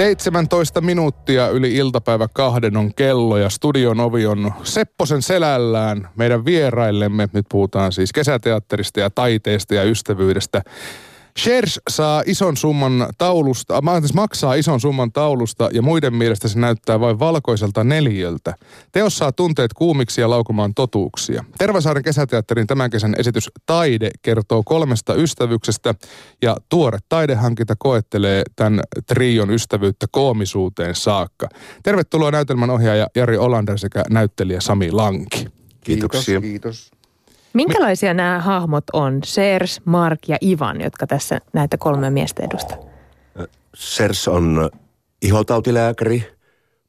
17 0.00 0.80
minuuttia 0.80 1.48
yli 1.48 1.74
iltapäivä 1.74 2.28
kahden 2.34 2.76
on 2.76 2.94
kello 2.94 3.36
ja 3.36 3.50
studion 3.50 4.00
ovi 4.00 4.26
on 4.26 4.52
Sepposen 4.62 5.22
selällään. 5.22 6.08
Meidän 6.16 6.44
vieraillemme, 6.44 7.28
nyt 7.32 7.46
puhutaan 7.48 7.92
siis 7.92 8.12
kesäteatterista 8.12 9.00
ja 9.00 9.10
taiteesta 9.10 9.74
ja 9.74 9.84
ystävyydestä. 9.84 10.62
Shares 11.42 11.80
saa 11.90 12.22
ison 12.26 12.56
summan 12.56 13.06
taulusta, 13.18 13.82
siis 14.00 14.14
maksaa 14.14 14.54
ison 14.54 14.80
summan 14.80 15.12
taulusta 15.12 15.68
ja 15.72 15.82
muiden 15.82 16.14
mielestä 16.14 16.48
se 16.48 16.58
näyttää 16.58 17.00
vain 17.00 17.18
valkoiselta 17.18 17.84
neljöltä. 17.84 18.54
Teos 18.92 19.18
saa 19.18 19.32
tunteet 19.32 19.72
kuumiksi 19.72 20.20
ja 20.20 20.30
laukumaan 20.30 20.74
totuuksia. 20.74 21.44
Tervasaaren 21.58 22.02
kesäteatterin 22.02 22.66
tämän 22.66 22.90
kesän 22.90 23.14
esitys 23.18 23.50
Taide 23.66 24.10
kertoo 24.22 24.62
kolmesta 24.64 25.14
ystävyksestä 25.14 25.94
ja 26.42 26.56
tuore 26.68 26.98
taidehankinta 27.08 27.74
koettelee 27.78 28.42
tämän 28.56 28.80
trion 29.06 29.50
ystävyyttä 29.50 30.06
koomisuuteen 30.10 30.94
saakka. 30.94 31.48
Tervetuloa 31.82 32.30
näytelmän 32.30 32.70
ohjaaja 32.70 33.06
Jari 33.16 33.36
Olander 33.36 33.78
sekä 33.78 34.04
näyttelijä 34.10 34.60
Sami 34.60 34.90
Lanki. 34.90 35.46
Kiitoksia. 35.84 36.40
Kiitos. 36.40 36.90
kiitos. 36.90 36.99
Minkälaisia 37.52 38.14
nämä 38.14 38.38
hahmot 38.38 38.84
on, 38.92 39.20
Sers, 39.24 39.80
Mark 39.84 40.18
ja 40.28 40.36
Ivan, 40.42 40.80
jotka 40.80 41.06
tässä 41.06 41.40
näitä 41.52 41.76
kolme 41.78 42.10
miestä 42.10 42.42
edustaa? 42.44 42.76
Sers 43.74 44.28
on 44.28 44.70
ihotautilääkäri, 45.22 46.32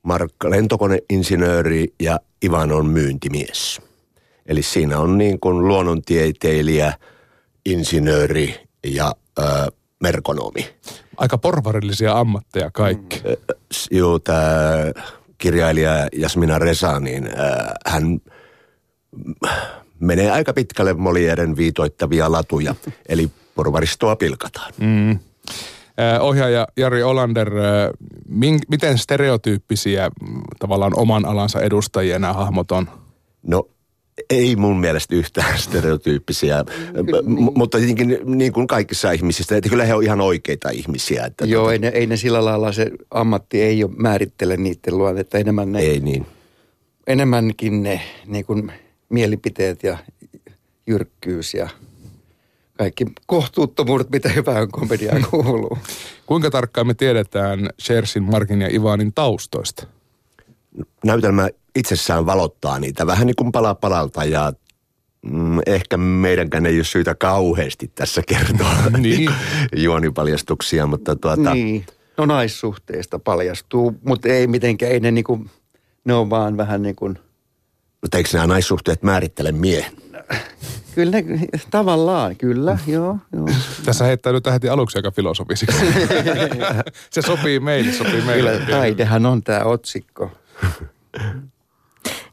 Mark 0.03 0.33
lentokoneinsinööri 0.43 1.93
ja 1.99 2.19
Ivan 2.45 2.71
on 2.71 2.85
myyntimies. 2.85 3.81
Eli 4.45 4.61
siinä 4.61 4.99
on 4.99 5.17
niin 5.17 5.39
kuin 5.39 5.67
luonnontieteilijä, 5.67 6.93
insinööri 7.65 8.55
ja 8.85 9.15
ö, 9.39 9.43
merkonomi. 9.99 10.69
Aika 11.17 11.37
porvarillisia 11.37 12.19
ammatteja 12.19 12.71
kaikki. 12.71 13.21
Mm. 13.23 13.35
Joo, 13.91 14.19
tämä 14.19 14.41
kirjailija 15.37 16.07
Jasmina 16.15 16.59
Resa, 16.59 16.99
niin 16.99 17.27
ö, 17.27 17.31
hän 17.85 18.21
menee 20.01 20.31
aika 20.31 20.53
pitkälle 20.53 20.93
Molieren 20.93 21.57
viitoittavia 21.57 22.31
latuja, 22.31 22.75
eli 23.09 23.29
porvaristoa 23.55 24.15
pilkataan. 24.15 24.73
Mm. 24.79 25.19
Ohjaaja 26.19 26.67
Jari 26.77 27.03
Olander, 27.03 27.51
miten 28.69 28.97
stereotyyppisiä 28.97 30.11
tavallaan 30.59 30.99
oman 30.99 31.25
alansa 31.25 31.61
edustajia 31.61 32.19
nämä 32.19 32.33
hahmot 32.33 32.71
on? 32.71 32.89
No 33.43 33.67
ei 34.29 34.55
mun 34.55 34.79
mielestä 34.79 35.15
yhtään 35.15 35.59
stereotyyppisiä, 35.67 36.63
M- 36.63 37.47
mutta 37.55 37.77
tietenkin 37.77 38.19
niin 38.25 38.53
kuin 38.53 38.67
kaikissa 38.67 39.11
ihmisistä, 39.11 39.57
että 39.57 39.69
kyllä 39.69 39.85
he 39.85 39.93
on 39.93 40.03
ihan 40.03 40.21
oikeita 40.21 40.69
ihmisiä. 40.69 41.25
Että 41.25 41.45
Joo, 41.45 41.63
tota... 41.63 41.73
ei, 41.73 41.79
ne, 41.79 41.87
ei 41.87 42.07
ne 42.07 42.17
sillä 42.17 42.45
lailla 42.45 42.71
se 42.71 42.91
ammatti 43.11 43.61
ei 43.61 43.83
ole 43.83 43.91
määrittele 43.97 44.57
niiden 44.57 44.97
luon, 44.97 45.17
että 45.17 45.37
enemmän 45.37 45.71
ne... 45.71 45.79
Ei 45.79 45.99
niin. 45.99 46.25
Enemmänkin 47.07 47.83
ne 47.83 48.01
niin 48.25 48.45
kuin 48.45 48.71
mielipiteet 49.11 49.83
ja 49.83 49.97
jyrkkyys 50.87 51.53
ja 51.53 51.69
kaikki 52.77 53.05
kohtuuttomuudet, 53.25 54.09
mitä 54.09 54.29
hyvään 54.29 54.71
komediaan 54.71 55.25
kuuluu. 55.31 55.77
Kuinka 56.25 56.51
tarkkaan 56.51 56.87
me 56.87 56.93
tiedetään 56.93 57.69
Shersin, 57.81 58.23
Markin 58.23 58.61
ja 58.61 58.67
Ivanin 58.71 59.13
taustoista? 59.13 59.87
Näytelmä 61.03 61.49
itsessään 61.75 62.25
valottaa 62.25 62.79
niitä 62.79 63.07
vähän 63.07 63.27
niin 63.27 63.35
kuin 63.35 63.51
pala 63.51 63.75
palalta 63.75 64.23
ja 64.23 64.53
mm, 65.21 65.59
ehkä 65.65 65.97
meidänkään 65.97 66.65
ei 66.65 66.77
ole 66.77 66.83
syytä 66.83 67.15
kauheasti 67.15 67.91
tässä 67.95 68.21
kertoa 68.27 68.75
niin. 68.97 69.31
juonipaljastuksia, 69.85 70.87
mutta 70.87 71.15
tuota... 71.15 71.53
Niin, 71.53 71.85
no 72.17 72.25
naissuhteista 72.25 73.19
paljastuu, 73.19 73.95
mutta 74.05 74.29
ei 74.29 74.47
mitenkään, 74.47 74.91
ei 74.91 74.99
ne 74.99 75.11
niin 75.11 75.23
kuin, 75.23 75.49
ne 76.05 76.13
on 76.13 76.29
vaan 76.29 76.57
vähän 76.57 76.81
niin 76.81 76.95
kuin– 76.95 77.19
mutta 78.01 78.17
eikö 78.17 78.29
nämä 78.33 78.47
naissuhteet 78.47 79.03
määrittele 79.03 79.51
miehen? 79.51 79.91
Kyllä 80.95 81.17
tavallaan, 81.71 82.35
kyllä, 82.35 82.77
joo, 82.87 83.17
joo. 83.33 83.47
Tässä 83.85 84.05
heittäydytään 84.05 84.53
heti 84.53 84.69
aluksi 84.69 84.97
aika 84.97 85.11
filosofisiksi. 85.11 85.85
Se 87.09 87.21
sopii 87.21 87.59
meille, 87.59 87.91
sopii 87.91 88.21
meille. 88.21 88.51
Kyllä 88.51 88.65
taidehan 88.65 89.25
on 89.25 89.43
tämä 89.43 89.59
otsikko. 89.63 90.31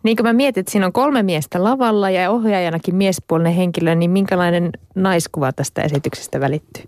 Niin 0.02 0.16
kuin 0.16 0.26
mä 0.26 0.32
mietin, 0.32 0.60
että 0.60 0.72
siinä 0.72 0.86
on 0.86 0.92
kolme 0.92 1.22
miestä 1.22 1.64
lavalla 1.64 2.10
ja 2.10 2.30
ohjaajanakin 2.30 2.94
miespuolinen 2.94 3.52
henkilö, 3.52 3.94
niin 3.94 4.10
minkälainen 4.10 4.70
naiskuva 4.94 5.52
tästä 5.52 5.82
esityksestä 5.82 6.40
välittyy? 6.40 6.84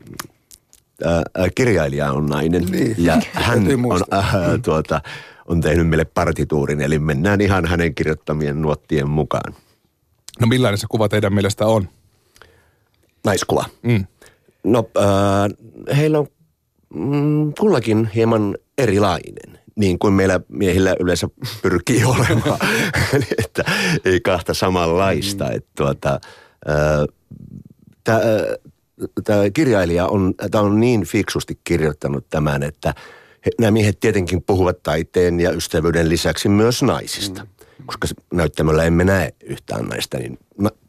Äh, 1.06 1.50
kirjailija 1.54 2.12
on 2.12 2.26
nainen 2.26 2.64
niin. 2.64 2.94
ja 2.98 3.20
hän 3.32 3.58
on 3.84 4.02
äh, 4.14 4.34
tuota, 4.64 5.00
on 5.50 5.60
tehnyt 5.60 5.88
meille 5.88 6.04
partituurin, 6.04 6.80
eli 6.80 6.98
mennään 6.98 7.40
ihan 7.40 7.66
hänen 7.66 7.94
kirjoittamien 7.94 8.62
nuottien 8.62 9.08
mukaan. 9.08 9.54
No 10.40 10.46
millainen 10.46 10.78
se 10.78 10.86
kuva 10.90 11.08
teidän 11.08 11.34
mielestä 11.34 11.66
on? 11.66 11.88
Naiskuva. 13.24 13.64
Mm. 13.82 14.06
No 14.64 14.90
äh, 14.98 15.96
heillä 15.96 16.18
on 16.18 16.26
mm, 16.94 17.52
kullakin 17.60 18.10
hieman 18.14 18.56
erilainen, 18.78 19.60
niin 19.76 19.98
kuin 19.98 20.14
meillä 20.14 20.40
miehillä 20.48 20.96
yleensä 21.00 21.28
pyrkii 21.62 22.04
olemaan. 22.14 22.58
Eli 23.14 23.26
että 23.38 23.64
ei 24.04 24.20
kahta 24.20 24.54
samanlaista. 24.54 25.44
Mm. 25.44 25.56
Että 25.56 25.70
tuota, 25.76 26.20
äh, 26.68 27.06
Tämä 29.24 29.50
kirjailija 29.50 30.06
on, 30.06 30.34
on 30.54 30.80
niin 30.80 31.04
fiksusti 31.04 31.60
kirjoittanut 31.64 32.26
tämän, 32.30 32.62
että– 32.62 32.94
he, 33.46 33.50
nämä 33.60 33.70
miehet 33.70 34.00
tietenkin 34.00 34.42
puhuvat 34.42 34.82
taiteen 34.82 35.40
ja 35.40 35.50
ystävyyden 35.50 36.08
lisäksi 36.08 36.48
myös 36.48 36.82
naisista. 36.82 37.42
Mm. 37.44 37.48
Koska 37.86 38.08
näyttämöllä 38.32 38.84
emme 38.84 39.04
näe 39.04 39.34
yhtään 39.44 39.84
naista, 39.84 40.18
niin 40.18 40.38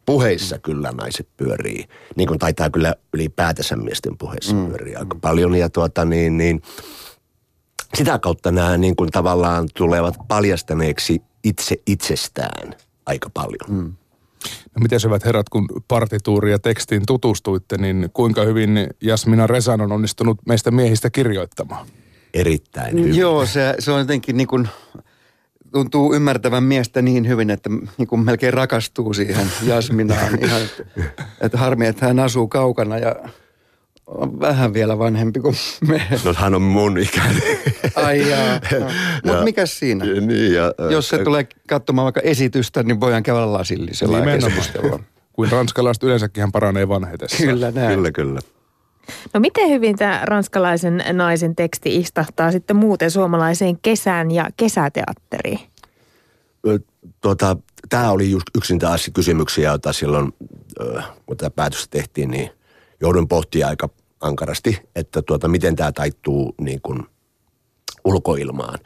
puheissa 0.05 0.55
mm. 0.55 0.61
kyllä 0.61 0.91
naiset 0.91 1.27
pyörii. 1.37 1.85
Niin 2.15 2.27
kuin 2.27 2.39
taitaa 2.39 2.69
kyllä 2.69 2.95
ylipäätänsä 3.13 3.75
miesten 3.75 4.17
puheissa 4.17 4.53
mm. 4.53 4.67
pyörii 4.67 4.95
aika 4.95 5.17
paljon. 5.21 5.55
Ja 5.55 5.69
tuota 5.69 6.05
niin, 6.05 6.37
niin 6.37 6.61
sitä 7.93 8.19
kautta 8.19 8.51
nämä 8.51 8.77
niin 8.77 8.95
kuin 8.95 9.11
tavallaan 9.11 9.67
tulevat 9.77 10.15
paljastaneeksi 10.27 11.21
itse 11.43 11.75
itsestään 11.87 12.75
aika 13.05 13.29
paljon. 13.33 13.83
Mm. 13.83 13.93
No 14.75 14.79
miten 14.81 14.99
hyvät 15.03 15.25
herrat, 15.25 15.49
kun 15.49 15.67
partituuri 15.87 16.51
ja 16.51 16.59
tekstiin 16.59 17.05
tutustuitte, 17.07 17.77
niin 17.77 18.09
kuinka 18.13 18.41
hyvin 18.41 18.87
Jasmina 19.01 19.47
Resan 19.47 19.81
on 19.81 19.91
onnistunut 19.91 20.37
meistä 20.47 20.71
miehistä 20.71 21.09
kirjoittamaan? 21.09 21.87
Erittäin 22.33 22.99
hyvin. 22.99 23.17
Joo, 23.17 23.45
se, 23.45 23.75
se 23.79 23.91
on 23.91 23.99
jotenkin 23.99 24.37
niin 24.37 24.47
kuin, 24.47 24.67
tuntuu 25.71 26.13
ymmärtävän 26.13 26.63
miestä 26.63 27.01
niin 27.01 27.27
hyvin, 27.27 27.49
että 27.49 27.69
niin 27.97 28.07
kuin 28.07 28.25
melkein 28.25 28.53
rakastuu 28.53 29.13
siihen 29.13 29.47
Jasminaan. 29.63 30.39
Ihan, 30.45 30.61
että, 30.61 30.83
että 31.41 31.57
harmi, 31.57 31.87
että 31.87 32.05
hän 32.05 32.19
asuu 32.19 32.47
kaukana 32.47 32.97
ja 32.97 33.15
on 34.07 34.39
vähän 34.39 34.73
vielä 34.73 34.99
vanhempi 34.99 35.39
kuin 35.39 35.55
me. 35.87 36.01
No 36.25 36.33
hän 36.37 36.55
on 36.55 36.61
mun 36.61 36.97
ikäinen. 36.97 37.41
Ai 37.95 38.29
jaa. 38.29 38.59
No. 38.79 38.87
Mutta 39.23 39.43
mikä 39.43 39.65
siinä? 39.65 40.05
Ja, 40.05 40.21
niin, 40.21 40.53
ja, 40.53 40.73
Jos 40.91 41.09
se 41.09 41.17
tulee 41.17 41.47
katsomaan 41.67 42.03
vaikka 42.03 42.21
esitystä, 42.21 42.83
niin 42.83 42.99
voidaan 42.99 43.23
kävellä 43.23 43.53
lasillisella 43.53 44.19
ja 44.19 44.39
keskustelua. 44.39 44.99
Kuin 45.33 45.51
ranskalaiset 45.51 46.03
yleensäkin 46.03 46.41
hän 46.41 46.51
paranee 46.51 46.87
vanhetessa. 46.87 47.37
Kyllä 47.37 47.71
näin. 47.71 47.95
Kyllä, 47.95 48.11
kyllä. 48.11 48.39
No 49.33 49.39
miten 49.39 49.69
hyvin 49.69 49.95
tämä 49.95 50.21
ranskalaisen 50.23 51.03
naisen 51.13 51.55
teksti 51.55 51.95
istahtaa 51.95 52.51
sitten 52.51 52.75
muuten 52.75 53.11
suomalaiseen 53.11 53.77
kesään 53.81 54.31
ja 54.31 54.49
kesäteatteriin? 54.57 55.59
Tuota, 57.21 57.57
tämä 57.89 58.11
oli 58.11 58.31
just 58.31 58.45
yksin 58.57 58.79
taas 58.79 59.09
kysymyksiä, 59.13 59.69
joita 59.69 59.93
silloin, 59.93 60.33
kun 61.25 61.37
tätä 61.37 61.49
päätöstä 61.49 61.87
tehtiin, 61.89 62.31
niin 62.31 62.49
joudun 63.01 63.27
pohtia 63.27 63.67
aika 63.67 63.89
ankarasti, 64.21 64.79
että 64.95 65.21
tuota, 65.21 65.47
miten 65.47 65.75
tämä 65.75 65.91
taittuu 65.91 66.55
niin 66.61 66.81
kuin 66.81 66.99
ulkoilmaan. 68.05 68.79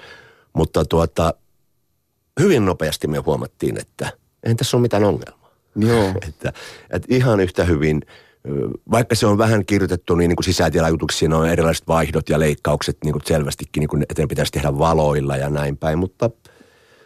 Mutta 0.54 0.86
tuota, 0.86 1.34
hyvin 2.40 2.66
nopeasti 2.66 3.08
me 3.08 3.18
huomattiin, 3.18 3.80
että 3.80 4.12
ei 4.44 4.56
tässä 4.56 4.78
ole 4.78 4.82
mitään 4.82 5.04
ongelmaa. 5.04 5.52
Joo. 5.76 6.10
että, 6.30 6.54
että 6.90 7.08
ihan 7.10 7.40
yhtä 7.40 7.64
hyvin– 7.64 8.02
vaikka 8.92 9.16
se 9.16 9.26
on 9.26 9.38
vähän 9.38 9.66
kirjoitettu, 9.66 10.16
niin, 10.16 10.30
niin 10.30 10.36
kuin 10.36 10.46
sisätilajutuksiin 10.46 11.34
on 11.34 11.50
erilaiset 11.50 11.88
vaihdot 11.88 12.30
ja 12.30 12.40
leikkaukset 12.40 12.98
niin 13.04 13.14
kuin 13.14 13.24
selvästikin, 13.26 13.82
niin 13.82 13.88
kuin, 13.88 14.02
että 14.02 14.22
ne 14.22 14.28
pitäisi 14.28 14.52
tehdä 14.52 14.78
valoilla 14.78 15.38
ja 15.38 15.50
näin 15.50 15.78
päin, 15.78 16.00
mutta 16.00 16.30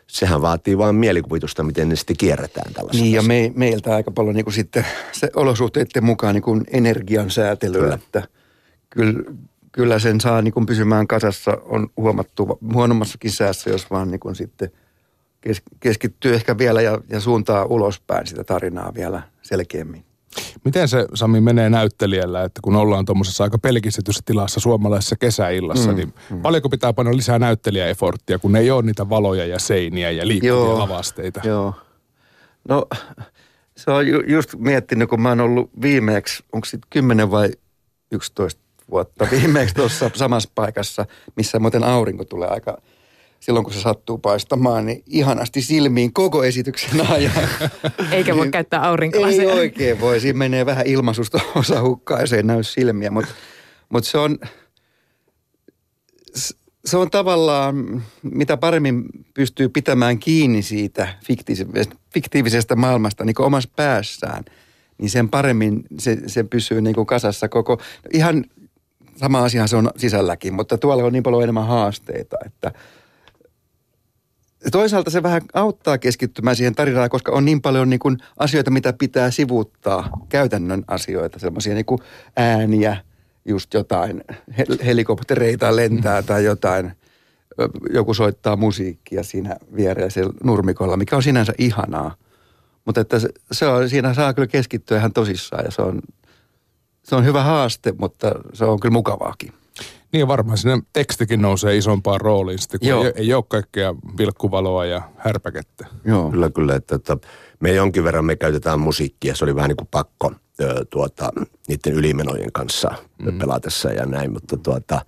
sehän 0.08 0.42
vaatii 0.42 0.78
vain 0.78 0.96
mielikuvitusta, 0.96 1.64
miten 1.64 1.90
ne 1.90 1.96
sitten 1.96 2.18
kierretään 2.18 2.74
tällaisessa. 2.74 3.04
Niin 3.04 3.16
ja 3.16 3.22
me, 3.22 3.52
meiltä 3.56 3.96
aika 3.96 4.12
paljon 4.12 4.36
niin 4.36 4.46
kuin 4.46 4.54
sitten 4.54 4.86
se 5.12 5.30
olosuhteiden 5.36 6.04
mukaan 6.04 6.36
niin 6.36 6.44
kuin 6.44 6.64
energian 6.72 7.32
säätelyä, 7.32 7.82
kyllä. 7.82 7.96
että 7.96 8.24
kyllä, 8.90 9.24
kyllä 9.72 10.00
sen 10.00 10.22
saa 10.22 10.42
niin 10.42 10.54
kuin 10.54 10.66
pysymään 10.66 11.08
kasassa, 11.08 11.58
on 11.66 11.88
huomattu 11.98 12.60
huonommassakin 12.74 13.32
säässä, 13.32 13.70
jos 13.70 13.92
vaan 13.92 14.12
niin 14.12 14.20
kuin 14.20 14.36
sitten 14.36 14.72
keskittyy 15.80 16.34
ehkä 16.34 16.58
vielä 16.58 16.82
ja, 16.82 17.00
ja 17.10 17.20
suuntaa 17.20 17.66
ulospäin 17.66 18.28
sitä 18.28 18.44
tarinaa 18.44 18.94
vielä 18.94 19.22
selkeämmin. 19.42 20.09
Miten 20.66 20.88
se, 20.88 21.06
Sami, 21.14 21.42
menee 21.42 21.70
näyttelijällä, 21.70 22.44
että 22.44 22.60
kun 22.64 22.76
ollaan 22.76 23.06
tuommoisessa 23.06 23.44
aika 23.44 23.58
pelkistetyssä 23.58 24.22
tilassa 24.26 24.60
suomalaisessa 24.60 25.16
kesäillassa, 25.16 25.90
mm, 25.90 25.96
niin 25.96 26.14
mm. 26.30 26.42
paljonko 26.42 26.70
pitää 26.70 26.94
panna 26.94 27.16
lisää 27.16 27.40
näyttelijäeforttia, 27.40 28.40
kun 28.40 28.56
ei 28.56 28.72
ole 28.72 28.82
niitä 28.82 29.10
valoja 29.10 29.46
ja 29.46 29.60
seiniä 29.60 30.12
ja 30.12 30.28
liikkuvia 30.28 30.50
Joo. 30.50 30.80
lavasteita? 30.80 31.42
Joo. 31.44 31.74
No, 32.70 32.88
se 33.78 33.92
on 33.92 34.08
ju, 34.08 34.22
just 34.28 34.56
miettinyt, 34.58 35.10
kun 35.10 35.22
mä 35.22 35.30
oon 35.30 35.40
ollut 35.40 35.70
viimeeksi, 35.82 36.44
onko 36.54 36.66
sitten 36.66 36.88
10 36.90 37.32
vai 37.32 37.52
11 38.12 38.62
vuotta 38.92 39.28
viimeksi 39.32 39.76
tuossa 39.76 40.12
samassa 40.16 40.50
paikassa, 40.56 41.06
missä 41.36 41.60
muuten 41.60 41.84
aurinko 41.84 42.26
tulee 42.26 42.48
aika 42.48 42.78
silloin 43.40 43.64
kun 43.64 43.74
se 43.74 43.82
sattuu 43.82 44.18
paistamaan, 44.18 44.86
niin 44.86 45.04
ihanasti 45.06 45.62
silmiin 45.62 46.14
koko 46.14 46.44
esityksen 46.44 47.08
ajan. 47.12 47.34
Eikä 48.12 48.36
voi 48.36 48.46
niin, 48.46 48.52
käyttää 48.52 48.88
aurinkolasia. 48.88 49.42
Ei 49.42 49.60
oikein 49.60 50.00
voi. 50.00 50.20
Siinä 50.20 50.38
menee 50.38 50.66
vähän 50.66 50.88
ilmaisusta 50.88 51.40
osa 51.56 51.82
hukkaa 51.82 52.20
ja 52.20 52.28
se 52.28 52.36
ei 52.36 52.44
näy 52.44 52.64
silmiä. 52.64 53.12
Mutta 53.12 53.32
mut 53.90 54.04
se 54.04 54.18
on, 54.18 54.40
se 56.86 56.98
on 56.98 57.12
tavallaan, 57.12 58.04
mitä 58.24 58.58
paremmin 58.58 59.04
pystyy 59.34 59.70
pitämään 59.70 60.20
kiinni 60.20 60.62
siitä 60.62 61.08
fiktiivisestä, 61.26 61.96
fiktiivisestä 62.14 62.76
maailmasta 62.76 63.26
niin 63.26 63.42
omassa 63.42 63.70
päässään, 63.76 64.46
niin 64.98 65.10
sen 65.10 65.30
paremmin 65.30 65.84
se, 66.00 66.18
se 66.28 66.44
pysyy 66.44 66.82
niin 66.82 66.96
kuin 66.96 67.08
kasassa 67.08 67.50
koko, 67.50 67.82
ihan 68.14 68.46
sama 69.16 69.44
asia 69.44 69.68
se 69.68 69.76
on 69.76 69.92
sisälläkin, 69.98 70.54
mutta 70.54 70.78
tuolla 70.78 71.04
on 71.04 71.14
niin 71.14 71.24
paljon 71.24 71.44
enemmän 71.44 71.68
haasteita, 71.68 72.38
että– 72.46 72.72
toisaalta 74.72 75.10
se 75.10 75.24
vähän 75.24 75.42
auttaa 75.54 75.98
keskittymään 75.98 76.56
siihen 76.56 76.76
tarinaan, 76.76 77.10
koska 77.10 77.32
on 77.32 77.46
niin 77.46 77.62
paljon 77.62 77.90
niin 77.90 78.00
kuin 78.00 78.18
asioita, 78.38 78.72
mitä 78.72 78.94
pitää 78.94 79.32
sivuuttaa, 79.32 80.10
käytännön 80.30 80.84
asioita, 80.88 81.40
semmoisia 81.40 81.74
niin 81.74 81.86
kuin 81.86 82.02
ääniä, 82.38 82.98
just 83.46 83.74
jotain 83.74 84.24
helikoptereita 84.86 85.76
lentää 85.76 86.22
tai 86.22 86.44
jotain, 86.46 86.92
joku 87.94 88.14
soittaa 88.14 88.56
musiikkia 88.56 89.24
siinä 89.24 89.56
viereisellä 89.76 90.34
nurmikolla, 90.44 90.98
mikä 90.98 91.16
on 91.16 91.24
sinänsä 91.24 91.54
ihanaa. 91.58 92.16
Mutta 92.86 93.02
että 93.02 93.20
se, 93.20 93.30
se 93.52 93.68
on, 93.68 93.90
siinä 93.90 94.14
saa 94.14 94.34
kyllä 94.34 94.48
keskittyä 94.48 94.98
ihan 94.98 95.14
tosissaan 95.14 95.66
ja 95.66 95.72
se 95.72 95.82
on, 95.82 96.02
se 97.04 97.16
on 97.16 97.26
hyvä 97.26 97.44
haaste, 97.44 97.94
mutta 97.98 98.32
se 98.54 98.66
on 98.66 98.80
kyllä 98.80 98.94
mukavaakin. 98.94 99.54
Niin 100.14 100.28
varmaan 100.28 100.58
sinne 100.58 100.82
tekstikin 100.94 101.42
nousee 101.42 101.78
isompaan 101.78 102.22
rooliin 102.22 102.60
sitten, 102.60 102.80
kun 102.80 102.90
Joo. 102.90 103.04
ei, 103.04 103.12
ei 103.16 103.34
ole 103.34 103.44
kaikkea 103.48 103.96
vilkkuvaloa 104.18 104.86
ja 104.86 105.02
härpäkettä. 105.18 105.88
Joo. 106.06 106.32
Kyllä, 106.32 106.50
kyllä. 106.50 106.76
Että, 106.76 106.96
että 106.96 107.18
me 107.60 107.72
jonkin 107.72 108.04
verran 108.04 108.26
me 108.26 108.36
käytetään 108.36 108.80
musiikkia. 108.80 109.36
Se 109.36 109.46
oli 109.46 109.56
vähän 109.56 109.68
niin 109.68 109.78
kuin 109.78 109.88
pakko 109.92 110.32
tuota, 110.90 111.32
niiden 111.68 111.94
ylimenojen 111.94 112.52
kanssa 112.52 112.92
mm. 113.18 113.40
pelatessa 113.40 113.92
ja 113.92 114.06
näin, 114.06 114.34
mutta 114.34 114.58
tuota, 114.58 115.02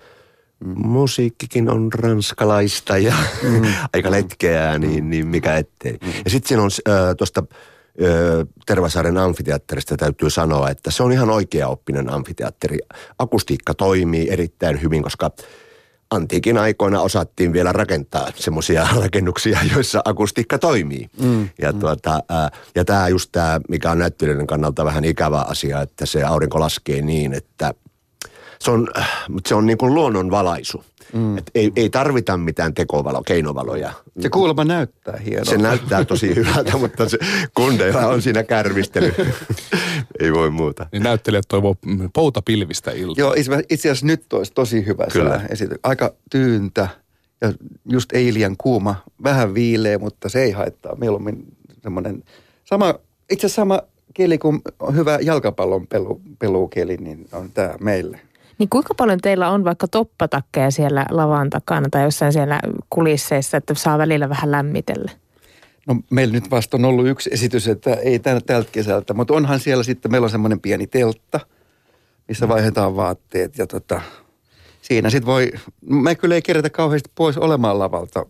musiikkikin 0.75 1.69
on 1.69 1.93
ranskalaista 1.93 2.97
ja 2.97 3.15
mm. 3.43 3.61
aika 3.93 4.11
letkeää, 4.11 4.79
niin, 4.79 5.09
niin 5.09 5.27
mikä 5.27 5.55
ettei. 5.55 5.91
Mm. 5.91 6.11
Ja 6.25 6.31
sitten 6.31 6.47
siinä 6.47 6.63
on 6.63 6.69
äh, 6.89 7.15
tuosta 7.17 7.43
Tervasaaren 8.65 9.17
amfiteatterista 9.17 9.97
täytyy 9.97 10.29
sanoa, 10.29 10.69
että 10.69 10.91
se 10.91 11.03
on 11.03 11.11
ihan 11.11 11.29
oikea 11.29 11.67
oppinen 11.67 12.09
amfiteatteri. 12.09 12.77
Akustiikka 13.19 13.73
toimii 13.73 14.29
erittäin 14.29 14.81
hyvin, 14.81 15.03
koska 15.03 15.31
antiikin 16.11 16.57
aikoina 16.57 17.01
osattiin 17.01 17.53
vielä 17.53 17.71
rakentaa 17.71 18.27
semmoisia 18.35 18.87
rakennuksia, 19.03 19.59
joissa 19.75 20.01
akustiikka 20.05 20.59
toimii. 20.59 21.09
Mm, 21.23 21.49
ja, 21.61 21.71
mm. 21.71 21.79
Tuota, 21.79 22.23
ja 22.75 22.85
tämä 22.85 23.07
just 23.07 23.29
tämä, 23.31 23.61
mikä 23.69 23.91
on 23.91 23.99
näyttelijöiden 23.99 24.47
kannalta 24.47 24.85
vähän 24.85 25.05
ikävä 25.05 25.41
asia, 25.41 25.81
että 25.81 26.05
se 26.05 26.23
aurinko 26.23 26.59
laskee 26.59 27.01
niin, 27.01 27.33
että 27.33 27.73
se 28.59 28.71
on, 28.71 28.87
se 29.47 29.55
on 29.55 29.65
niin 29.65 29.77
kuin 29.77 29.93
luonnonvalaisu. 29.93 30.83
Mm. 31.13 31.37
Et 31.37 31.51
ei, 31.55 31.71
ei 31.75 31.89
tarvita 31.89 32.37
mitään 32.37 32.73
tekovalo, 32.73 33.23
keinovaloja. 33.23 33.93
Se 34.19 34.29
kuulemma 34.29 34.63
näyttää 34.63 35.17
hienolta. 35.17 35.49
Se 35.49 35.57
näyttää 35.57 36.05
tosi 36.05 36.35
hyvältä, 36.35 36.77
mutta 36.83 37.09
se 37.09 37.17
kundeilla 37.55 38.07
on 38.07 38.21
siinä 38.21 38.43
kärvistely. 38.43 39.13
ei 40.21 40.33
voi 40.33 40.49
muuta. 40.49 40.85
Niin 40.91 41.03
näyttelijät 41.03 41.45
toivoo 41.47 41.75
poutapilvistä 42.13 42.91
iltaa. 42.91 43.15
Joo, 43.17 43.35
itse 43.69 43.89
asiassa 43.89 44.05
nyt 44.05 44.33
olisi 44.33 44.53
tosi 44.53 44.85
hyvä 44.85 45.07
Kyllä. 45.13 45.41
esitys. 45.49 45.77
Aika 45.83 46.13
tyyntä 46.31 46.87
ja 47.41 47.53
just 47.89 48.13
ei 48.13 48.33
liian 48.33 48.55
kuuma. 48.57 48.95
Vähän 49.23 49.53
viileä, 49.53 49.97
mutta 49.97 50.29
se 50.29 50.43
ei 50.43 50.51
haittaa. 50.51 50.95
Mieluummin 50.95 51.45
semmoinen 51.83 52.23
sama, 52.63 52.95
itse 53.31 53.47
asiassa 53.47 53.61
sama 53.61 53.81
keli 54.13 54.37
kuin 54.37 54.61
hyvä 54.95 55.19
jalkapallon 55.21 55.87
pelu, 55.87 56.21
pelukeli, 56.39 56.97
niin 56.97 57.27
on 57.31 57.51
tämä 57.53 57.73
meille. 57.79 58.19
Niin 58.61 58.69
kuinka 58.69 58.93
paljon 58.93 59.19
teillä 59.21 59.49
on 59.49 59.63
vaikka 59.63 59.87
toppatakkeja 59.87 60.71
siellä 60.71 61.05
lavan 61.09 61.49
takana 61.49 61.87
tai 61.91 62.03
jossain 62.03 62.33
siellä 62.33 62.59
kulisseissa, 62.89 63.57
että 63.57 63.73
saa 63.73 63.97
välillä 63.97 64.29
vähän 64.29 64.51
lämmitellä? 64.51 65.11
No 65.87 65.95
meillä 66.09 66.33
nyt 66.33 66.51
vasta 66.51 66.77
on 66.77 66.85
ollut 66.85 67.07
yksi 67.07 67.29
esitys, 67.33 67.67
että 67.67 67.93
ei 67.93 68.19
tältä 68.19 68.63
kesältä, 68.71 69.13
mutta 69.13 69.33
onhan 69.33 69.59
siellä 69.59 69.83
sitten, 69.83 70.11
meillä 70.11 70.25
on 70.25 70.31
semmoinen 70.31 70.59
pieni 70.59 70.87
teltta, 70.87 71.39
missä 72.27 72.47
vaihdetaan 72.47 72.95
vaatteet 72.95 73.57
ja 73.57 73.67
tota, 73.67 74.01
siinä 74.81 75.09
sitten 75.09 75.25
voi, 75.25 75.51
me 75.89 76.15
kyllä 76.15 76.35
ei 76.35 76.41
kerätä 76.41 76.69
kauheasti 76.69 77.11
pois 77.15 77.37
olemaan 77.37 77.79
lavalta. 77.79 78.25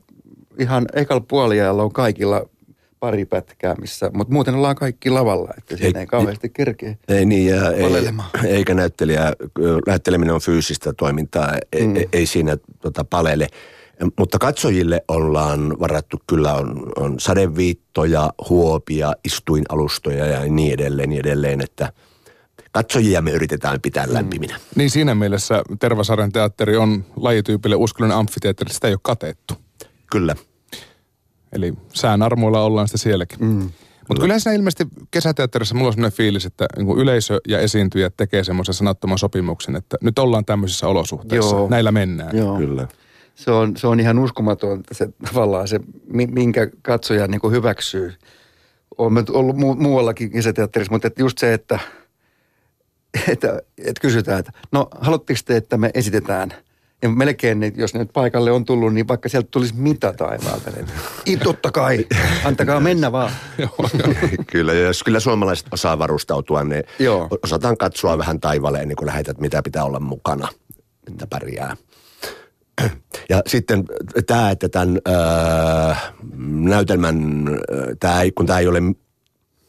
Ihan 0.60 0.86
ekalla 0.94 1.26
puoliajalla 1.28 1.84
on 1.84 1.94
kaikilla 1.94 2.46
pari 3.02 3.26
pätkää, 3.26 3.76
missä, 3.76 4.12
mutta 4.14 4.34
muuten 4.34 4.56
ollaan 4.56 4.76
kaikki 4.76 5.10
lavalla, 5.10 5.50
että 5.58 5.78
siinä 5.78 6.00
ei, 6.00 6.04
ei 6.04 6.08
kauheasti 6.08 6.50
kerkeä 6.50 6.96
Ei 7.08 7.26
niin, 7.26 7.48
ja 7.48 7.72
ei, 7.72 7.86
eikä 8.46 8.74
näyttelijä, 8.74 9.34
näytteleminen 9.88 10.36
on 10.36 10.42
fyysistä 10.42 10.94
toimintaa, 10.94 11.54
ei, 11.74 11.88
mm. 11.88 11.96
ei 12.14 12.26
siinä 12.26 12.58
tota, 12.82 13.04
palele. 13.04 13.48
Mutta 14.20 14.40
katsojille 14.40 15.04
ollaan 15.08 15.80
varattu, 15.80 16.18
kyllä 16.28 16.54
on, 16.54 16.92
on 16.96 17.20
sadeviittoja, 17.20 18.30
huopia, 18.50 19.14
istuinalustoja 19.26 20.26
ja 20.26 20.40
niin 20.40 20.74
edelleen, 20.74 21.10
niin 21.10 21.20
edelleen, 21.20 21.62
että 21.62 21.94
katsojia 22.72 23.22
me 23.22 23.32
yritetään 23.32 23.82
pitää 23.82 24.06
mm. 24.06 24.14
lämpiminä. 24.14 24.60
Niin 24.76 24.90
siinä 24.90 25.16
mielessä 25.16 25.64
Tervasaren 25.80 26.32
teatteri 26.32 26.78
on 26.78 27.06
lajityypille 27.16 27.76
uskollinen 27.76 28.18
amfiteatteri, 28.18 28.74
sitä 28.74 28.88
ei 28.88 28.94
ole 28.94 29.00
katettu. 29.04 29.54
Kyllä. 30.12 30.36
Eli 31.52 31.74
sään 31.94 32.22
armoilla 32.22 32.64
ollaan 32.64 32.88
sitä 32.88 32.98
sielläkin. 32.98 33.40
Mm. 33.40 33.70
Mutta 34.08 34.22
kyllä 34.22 34.40
siinä 34.40 34.56
ilmeisesti 34.56 34.88
kesäteatterissa 35.12 35.76
mulla 35.76 35.88
on 35.88 35.94
sellainen 35.94 36.18
fiilis, 36.18 36.46
että 36.46 36.66
niin 36.78 36.98
yleisö 36.98 37.40
ja 37.48 37.60
esiintyjät 37.60 38.14
tekee 38.18 38.44
semmoisen 38.44 38.74
sanattoman 38.76 39.18
sopimuksen, 39.18 39.76
että 39.76 39.98
nyt 40.02 40.20
ollaan 40.20 40.46
tämmöisissä 40.46 40.88
olosuhteissa. 40.88 41.56
Joo. 41.56 41.70
Näillä 41.70 41.92
mennään. 41.92 42.38
Joo. 42.38 42.58
Kyllä. 42.58 42.88
Se 43.36 43.52
on, 43.52 43.78
se 43.78 43.88
on 43.88 44.00
ihan 44.00 44.20
uskomaton 44.20 44.84
se 44.92 45.10
tavallaan 45.26 45.68
se, 45.68 45.80
minkä 46.12 46.68
katsoja 46.82 47.28
niin 47.28 47.42
kuin 47.42 47.54
hyväksyy. 47.54 48.14
Olen 48.98 49.26
ollut 49.30 49.56
mu- 49.56 49.82
muuallakin 49.82 50.32
kesäteatterissa, 50.32 50.94
mutta 50.94 51.08
että 51.08 51.22
just 51.22 51.38
se, 51.38 51.54
että, 51.54 51.80
että, 53.28 53.62
että 53.78 54.02
kysytään, 54.02 54.40
että 54.40 54.52
no 54.72 54.88
haluatteko 55.02 55.40
te, 55.46 55.58
että 55.58 55.78
me 55.78 55.92
esitetään– 55.94 56.54
ja 57.02 57.10
melkein, 57.10 57.60
niin 57.60 57.74
jos 57.76 57.94
ne 57.94 58.00
nyt 58.00 58.14
paikalle 58.14 58.52
on 58.52 58.66
tullut, 58.66 58.94
niin 58.94 59.08
vaikka 59.08 59.30
sieltä 59.30 59.48
tulisi 59.52 59.74
mitä 59.76 60.14
taivaalta, 60.14 60.72
niin 61.26 61.40
totta 61.40 61.72
kai, 61.72 62.06
antakaa 62.44 62.80
mennä 62.80 63.12
vaan. 63.12 63.32
kyllä, 64.52 64.74
jos 64.74 65.04
kyllä 65.04 65.20
suomalaiset 65.20 65.68
osaa 65.72 66.00
varustautua, 66.00 66.64
niin 66.64 66.84
Joo. 67.00 67.28
osataan 67.44 67.78
katsoa 67.78 68.18
vähän 68.18 68.40
taivaalle 68.40 68.80
ennen 68.80 68.96
kuin 68.98 69.08
lähetät, 69.08 69.40
mitä 69.40 69.62
pitää 69.64 69.84
olla 69.84 70.00
mukana, 70.00 70.48
että 71.08 71.28
pärjää. 71.28 71.78
Ja 73.30 73.42
sitten 73.48 73.86
tämä, 74.28 74.52
että 74.52 74.70
tämän 74.70 75.00
äh, 75.10 76.14
näytelmän, 76.46 77.48
äh, 77.48 77.98
tää, 78.00 78.22
kun 78.36 78.46
tämä 78.46 78.60
ei 78.60 78.68
ole 78.68 78.82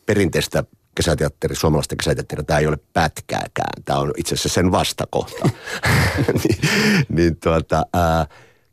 perinteistä 0.06 0.64
kesäteatteri, 0.94 1.54
suomalaista 1.54 1.96
kesäteatteria, 1.96 2.44
tämä 2.44 2.58
ei 2.58 2.66
ole 2.66 2.78
pätkääkään. 2.92 3.82
Tämä 3.84 3.98
on 3.98 4.12
itse 4.16 4.34
asiassa 4.34 4.48
sen 4.48 4.72
vastakohta. 4.72 5.48
niin, 6.44 6.58
niin 7.08 7.36
tuota, 7.36 7.86
ää, 7.94 8.26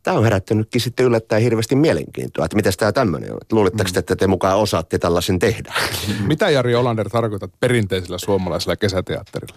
tämä 0.03 0.17
on 0.17 0.23
herättänytkin 0.23 0.81
sitten 0.81 1.05
yllättäen 1.05 1.41
hirveästi 1.41 1.75
mielenkiintoa, 1.75 2.45
että 2.45 2.55
miten 2.55 2.73
tämä 2.77 2.91
tämmöinen 2.91 3.33
on. 3.33 3.39
Luuletteko 3.51 3.89
te, 3.93 3.99
että 3.99 4.15
te 4.15 4.27
mukaan 4.27 4.57
osaatte 4.57 4.97
tällaisen 4.97 5.39
tehdä? 5.39 5.73
Mitä 6.27 6.49
Jari 6.49 6.75
Olander 6.75 7.09
tarkoitat 7.09 7.51
perinteisellä 7.59 8.17
suomalaisella 8.17 8.75
kesäteatterilla? 8.75 9.55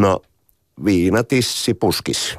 No, 0.00 0.22
viinatissi 0.84 1.74
puskis. 1.74 2.38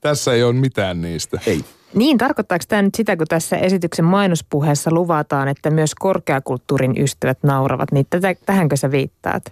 Tässä 0.00 0.32
ei 0.32 0.42
ole 0.42 0.52
mitään 0.52 1.02
niistä. 1.02 1.40
Ei. 1.46 1.64
Niin, 1.94 2.18
tarkoittaako 2.18 2.64
tämä 2.68 2.82
nyt 2.82 2.94
sitä, 2.94 3.16
kun 3.16 3.26
tässä 3.26 3.56
esityksen 3.56 4.04
mainospuheessa 4.04 4.90
luvataan, 4.90 5.48
että 5.48 5.70
myös 5.70 5.94
korkeakulttuurin 5.94 7.02
ystävät 7.02 7.38
nauravat, 7.42 7.92
niin 7.92 8.06
tätä, 8.10 8.34
tähänkö 8.46 8.76
sä 8.76 8.90
viittaat? 8.90 9.42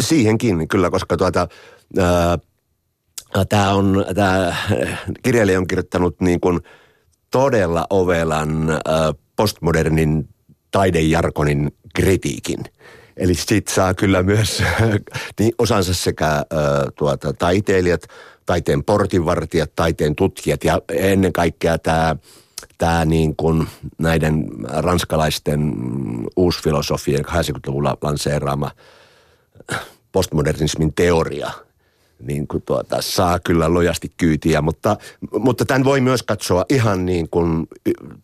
Siihenkin 0.00 0.68
kyllä, 0.68 0.90
koska 0.90 1.16
tuota, 1.16 1.48
tämä 3.48 3.72
on, 3.74 4.04
tämä 4.14 4.56
kirjailija 5.22 5.58
on 5.58 5.66
kirjoittanut 5.66 6.20
niin 6.20 6.40
kuin 6.40 6.60
todella 7.30 7.86
ovelan 7.90 8.70
ää, 8.70 8.80
postmodernin 9.36 10.28
taidejarkonin 10.70 11.72
kritiikin. 11.94 12.60
Eli 13.16 13.34
sit 13.34 13.68
saa 13.68 13.94
kyllä 13.94 14.22
myös 14.22 14.62
niin 15.38 15.52
osansa 15.58 15.94
sekä 15.94 16.26
äh, 16.26 16.42
tuota, 16.98 17.32
taiteilijat, 17.32 18.02
taiteen 18.46 18.84
portinvartijat, 18.84 19.72
taiteen 19.76 20.16
tutkijat 20.16 20.64
ja 20.64 20.80
ennen 20.92 21.32
kaikkea 21.32 21.78
tämä 21.78 22.16
tämä 22.78 23.04
niin 23.04 23.36
kuin 23.36 23.66
näiden 23.98 24.46
ranskalaisten 24.66 25.72
uusfilosofien 26.36 27.24
80-luvulla 27.24 27.96
lanseeraama 28.02 28.70
postmodernismin 30.12 30.94
teoria– 30.94 31.50
niin 32.26 32.46
kuin 32.46 32.62
tuota, 32.66 32.96
saa 33.00 33.38
kyllä 33.38 33.74
lojasti 33.74 34.12
kyytiä, 34.16 34.60
mutta, 34.60 34.96
mutta 35.38 35.64
tämän 35.64 35.84
voi 35.84 36.00
myös 36.00 36.22
katsoa 36.22 36.64
ihan 36.68 37.06
niin 37.06 37.28
kuin, 37.30 37.66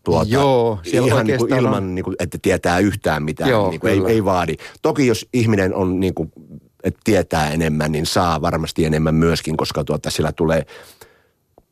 tuota, 0.04 0.30
Joo, 0.30 0.78
ihan 0.92 1.26
niin 1.26 1.38
kuin 1.38 1.54
ilman, 1.54 1.94
niin 1.94 2.04
kuin, 2.04 2.16
että 2.18 2.38
tietää 2.42 2.78
yhtään 2.78 3.22
mitään, 3.22 3.50
Joo, 3.50 3.70
niin 3.70 3.80
kuin, 3.80 3.92
ei, 3.92 4.14
ei 4.14 4.24
vaadi. 4.24 4.54
Toki 4.82 5.06
jos 5.06 5.28
ihminen 5.32 5.74
on 5.74 6.00
niin 6.00 6.14
kuin, 6.14 6.32
että 6.84 7.00
tietää 7.04 7.50
enemmän, 7.50 7.92
niin 7.92 8.06
saa 8.06 8.42
varmasti 8.42 8.84
enemmän 8.84 9.14
myöskin, 9.14 9.56
koska 9.56 9.84
tuota, 9.84 10.10
sillä 10.10 10.32
tulee 10.32 10.66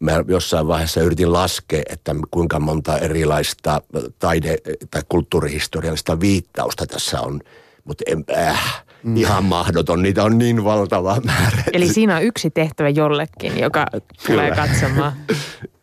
mä 0.00 0.25
jossain 0.29 0.67
vaiheessa 0.67 1.00
yritin 1.00 1.33
laskea, 1.33 1.83
että 1.88 2.15
kuinka 2.31 2.61
monta 2.61 2.99
erilaista 2.99 3.83
taide- 4.19 4.59
tai 4.91 5.03
kulttuurihistoriallista 5.09 6.21
viittausta 6.21 6.87
tässä 6.87 7.21
on, 7.21 7.41
mutta 7.85 8.05
en, 8.07 8.25
äh, 8.37 8.85
mm. 9.03 9.17
ihan 9.17 9.45
mahdoton. 9.45 10.03
Niitä 10.03 10.25
on 10.25 10.38
niin 10.38 10.65
valtava 10.65 11.21
määrä. 11.25 11.62
Eli 11.73 11.88
siinä 11.88 12.17
on 12.17 12.23
yksi 12.23 12.50
tehtävä 12.50 12.88
jollekin, 12.88 13.59
joka 13.59 13.87
tulee 14.27 14.50
katsomaan. 14.50 15.12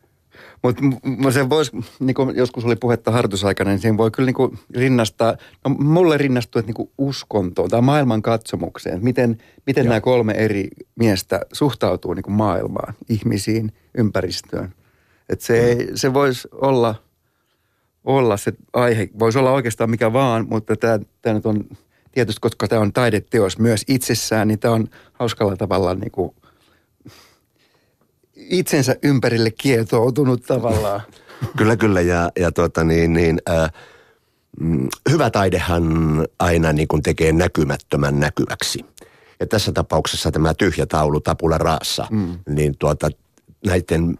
Mutta 0.65 0.81
se 1.31 1.50
voisi, 1.50 1.72
niin 2.00 2.15
kuin 2.15 2.36
joskus 2.36 2.65
oli 2.65 2.75
puhetta 2.75 3.12
harjoitusaikana, 3.12 3.69
niin 3.69 3.79
sen 3.79 3.98
voi 3.98 4.12
kyllä 4.12 4.25
niin 4.25 4.36
kuin 4.36 4.60
rinnastaa, 4.75 5.36
no 5.65 5.75
mulle 5.79 6.17
rinnastuu, 6.17 6.60
että 6.60 6.67
niin 6.67 6.75
kuin 6.75 6.89
uskontoon 6.98 7.69
tai 7.69 7.81
maailman 7.81 8.22
katsomukseen. 8.22 9.03
Miten, 9.03 9.38
miten 9.65 9.86
nämä 9.86 10.01
kolme 10.01 10.34
eri 10.34 10.67
miestä 10.95 11.41
suhtautuu 11.53 12.13
niin 12.13 12.24
kuin 12.24 12.34
maailmaan, 12.34 12.93
ihmisiin, 13.10 13.72
ympäristöön. 13.98 14.74
Että 15.29 15.45
se, 15.45 15.77
mm. 15.79 15.91
se 15.95 16.13
voisi 16.13 16.48
olla, 16.51 16.95
olla 18.03 18.38
se 18.38 18.53
aihe, 18.74 19.10
voisi 19.19 19.39
olla 19.39 19.51
oikeastaan 19.51 19.89
mikä 19.89 20.13
vaan, 20.13 20.48
mutta 20.50 20.75
tämä, 20.75 21.00
tämä 21.22 21.34
nyt 21.34 21.45
on 21.45 21.63
tietysti, 22.12 22.41
koska 22.41 22.67
tämä 22.67 22.81
on 22.81 22.93
taideteos 22.93 23.60
myös 23.60 23.84
itsessään, 23.88 24.48
niin 24.48 24.60
tämä 24.60 24.74
on 24.74 24.88
hauskalla 25.13 25.55
tavalla 25.55 25.95
niin 25.95 26.12
kuin 26.12 26.36
itsensä 28.36 28.96
ympärille 29.04 29.51
kietoutunut 29.51 30.44
tavallaan. 30.44 31.01
kyllä, 31.58 31.77
kyllä. 31.77 32.01
Ja, 32.01 32.32
ja 32.39 32.51
tuota 32.51 32.84
niin, 32.84 33.13
niin 33.13 33.42
äh, 33.50 33.72
hyvä 35.10 35.30
taidehan 35.30 35.84
aina 36.39 36.74
niin 36.74 36.88
kuin 36.88 37.04
tekee 37.04 37.32
näkymättömän 37.32 38.20
näkyväksi. 38.20 38.86
Ja 39.39 39.48
tässä 39.48 39.72
tapauksessa 39.72 40.32
tämä 40.32 40.54
tyhjä 40.54 40.86
taulu 40.86 41.20
Tapula 41.20 41.58
Raassa, 41.58 42.08
mm. 42.12 42.39
niin 42.50 42.77
tuota, 42.80 43.10
näiden 43.65 44.18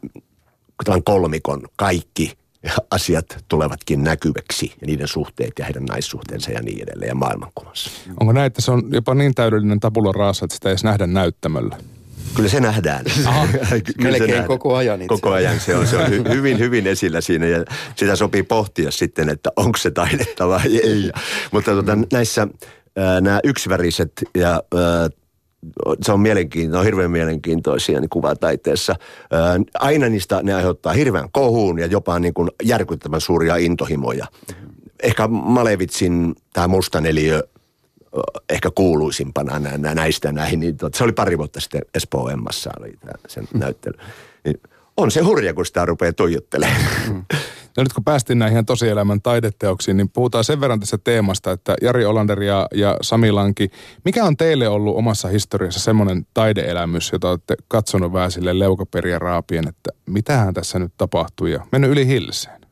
tämän 0.86 1.04
kolmikon 1.04 1.62
kaikki– 1.76 2.32
asiat 2.92 3.46
tulevatkin 3.48 4.04
näkyväksi 4.04 4.74
ja 4.82 4.88
niiden 4.88 5.08
suhteet 5.08 5.52
ja 5.60 5.66
heidän 5.66 5.86
naissuhteensa 5.86 6.52
ja 6.52 6.62
niin 6.62 6.84
edelleen 6.84 7.10
ja 7.10 7.16
maailmankuvassa. 7.16 7.92
Onko 8.20 8.34
näin, 8.34 8.46
että 8.48 8.62
se 8.62 8.72
on 8.72 8.84
jopa 8.92 9.14
niin 9.14 9.36
täydellinen 9.36 9.80
tabula 9.80 10.12
raasa, 10.12 10.46
että 10.46 10.56
sitä 10.56 10.70
ei 10.70 10.72
edes 10.72 10.84
nähdä 10.84 11.08
näyttämöllä? 11.08 11.78
Kyllä 12.34 12.50
se 12.50 12.60
nähdään. 12.60 13.06
Aha, 13.26 13.48
Kyllä 13.48 13.82
melkein 13.98 14.18
se 14.18 14.28
nähdään. 14.28 14.48
koko 14.48 14.76
ajan 14.76 15.02
itse. 15.02 15.08
Koko 15.08 15.32
ajan 15.32 15.60
se 15.60 15.76
on, 15.76 15.88
se 15.88 15.98
on 15.98 16.10
hy, 16.10 16.24
hyvin, 16.36 16.60
hyvin 16.60 16.88
esillä 16.88 17.22
siinä 17.22 17.46
ja 17.46 17.66
sitä 17.96 18.16
sopii 18.16 18.44
pohtia 18.44 18.92
sitten, 18.92 19.30
että 19.30 19.52
onko 19.56 19.78
se 19.78 19.92
taidetta 19.92 20.48
vai 20.48 20.78
ei. 20.78 21.12
Mutta 21.52 21.72
tuota, 21.72 21.98
näissä 22.14 22.48
nämä 23.22 23.40
yksiväriset 23.44 24.12
ja 24.38 24.64
äh, 24.76 25.10
se 26.02 26.12
on 26.12 26.20
mielenkiintoinen, 26.20 26.80
on 26.80 26.86
hirveän 26.86 27.12
mielenkiintoisia 27.12 28.00
niin 28.00 28.10
kuvataiteessa. 28.10 28.96
Ää, 29.32 29.60
aina 29.80 30.10
niistä 30.10 30.40
ne 30.44 30.54
aiheuttaa 30.54 30.94
hirveän 30.94 31.32
kohuun 31.32 31.80
ja 31.80 31.86
jopa 31.86 32.20
niin 32.20 32.34
kuin 32.34 32.50
järkyttävän 32.64 33.22
suuria 33.22 33.56
intohimoja. 33.56 34.26
Mm-hmm. 34.26 34.70
Ehkä 35.04 35.28
Malevitsin 35.28 36.36
tämä 36.54 36.68
mustaneliö 36.68 37.44
ehkä 38.50 38.72
kuuluisimpana 38.76 39.60
näistä 39.78 40.32
näihin. 40.32 40.60
Niin, 40.60 40.78
se 40.94 41.04
oli 41.04 41.12
pari 41.12 41.38
vuotta 41.38 41.62
sitten 41.62 41.82
Espoo 41.94 42.30
Emmassa 42.30 42.72
oli 42.80 42.94
tämä, 43.00 43.14
sen 43.28 43.48
mm. 43.54 43.60
näyttely. 43.60 43.98
Niin, 44.46 44.62
on 44.98 45.12
se 45.12 45.22
hurja, 45.22 45.54
kun 45.54 45.66
sitä 45.66 45.86
rupeaa 45.86 46.14
tuijottelemaan. 46.14 46.86
Mm. 47.08 47.24
No 47.78 47.84
nyt 47.84 47.94
kun 47.94 48.04
päästiin 48.04 48.40
näihin 48.40 48.66
tosielämän 48.66 49.22
taideteoksiin, 49.22 49.98
niin 49.98 50.10
puhutaan 50.10 50.44
sen 50.44 50.62
verran 50.62 50.80
tässä 50.80 50.98
teemasta, 50.98 51.52
että 51.52 51.76
Jari 51.82 52.06
Olander 52.06 52.42
ja, 52.42 52.68
ja 52.74 52.98
Sami 53.02 53.32
Lanki, 53.32 53.70
mikä 54.06 54.24
on 54.24 54.38
teille 54.38 54.68
ollut 54.68 54.96
omassa 54.96 55.28
historiassa 55.28 55.80
semmoinen 55.80 56.28
taideelämys, 56.34 57.10
jota 57.12 57.30
olette 57.30 57.56
katsonut 57.68 58.14
vähän 58.14 58.32
sille 58.32 58.60
leukaperiä 58.60 59.20
raapien, 59.20 59.68
että 59.68 59.90
mitähän 60.06 60.54
tässä 60.54 60.80
nyt 60.80 60.94
tapahtuu 60.98 61.48
ja 61.48 61.66
mennyt 61.72 61.92
yli 61.92 62.08
hilseen? 62.08 62.65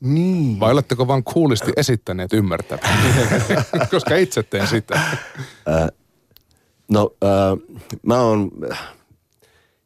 Niin. 0.00 0.60
Vai 0.60 0.72
oletteko 0.72 1.08
vaan 1.08 1.24
kuulisti 1.24 1.72
esittäneet 1.76 2.32
ymmärtävän? 2.32 2.98
Koska 3.90 4.16
itse 4.16 4.42
teen 4.42 4.66
sitä. 4.66 5.00
no, 6.90 7.10
äh, 7.24 7.78
mä 8.02 8.20
oon 8.20 8.50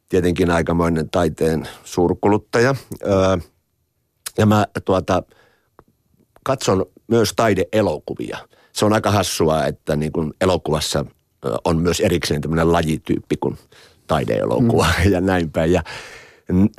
tietenkin 0.09 0.51
aikamoinen 0.51 1.09
taiteen 1.09 1.67
suurkuluttaja. 1.83 2.75
Ja 4.37 4.45
mä 4.45 4.67
tuota, 4.85 5.23
katson 6.43 6.85
myös 7.07 7.33
taideelokuvia. 7.35 8.37
Se 8.73 8.85
on 8.85 8.93
aika 8.93 9.11
hassua, 9.11 9.65
että 9.65 9.95
niin 9.95 10.11
kuin 10.11 10.33
elokuvassa 10.41 11.05
on 11.65 11.77
myös 11.77 11.99
erikseen 11.99 12.41
tämmöinen 12.41 12.71
lajityyppi 12.71 13.37
kuin 13.37 13.57
taideelokuva 14.07 14.87
mm. 15.03 15.11
ja 15.13 15.21
näin 15.21 15.51
päin. 15.51 15.71
Ja 15.71 15.83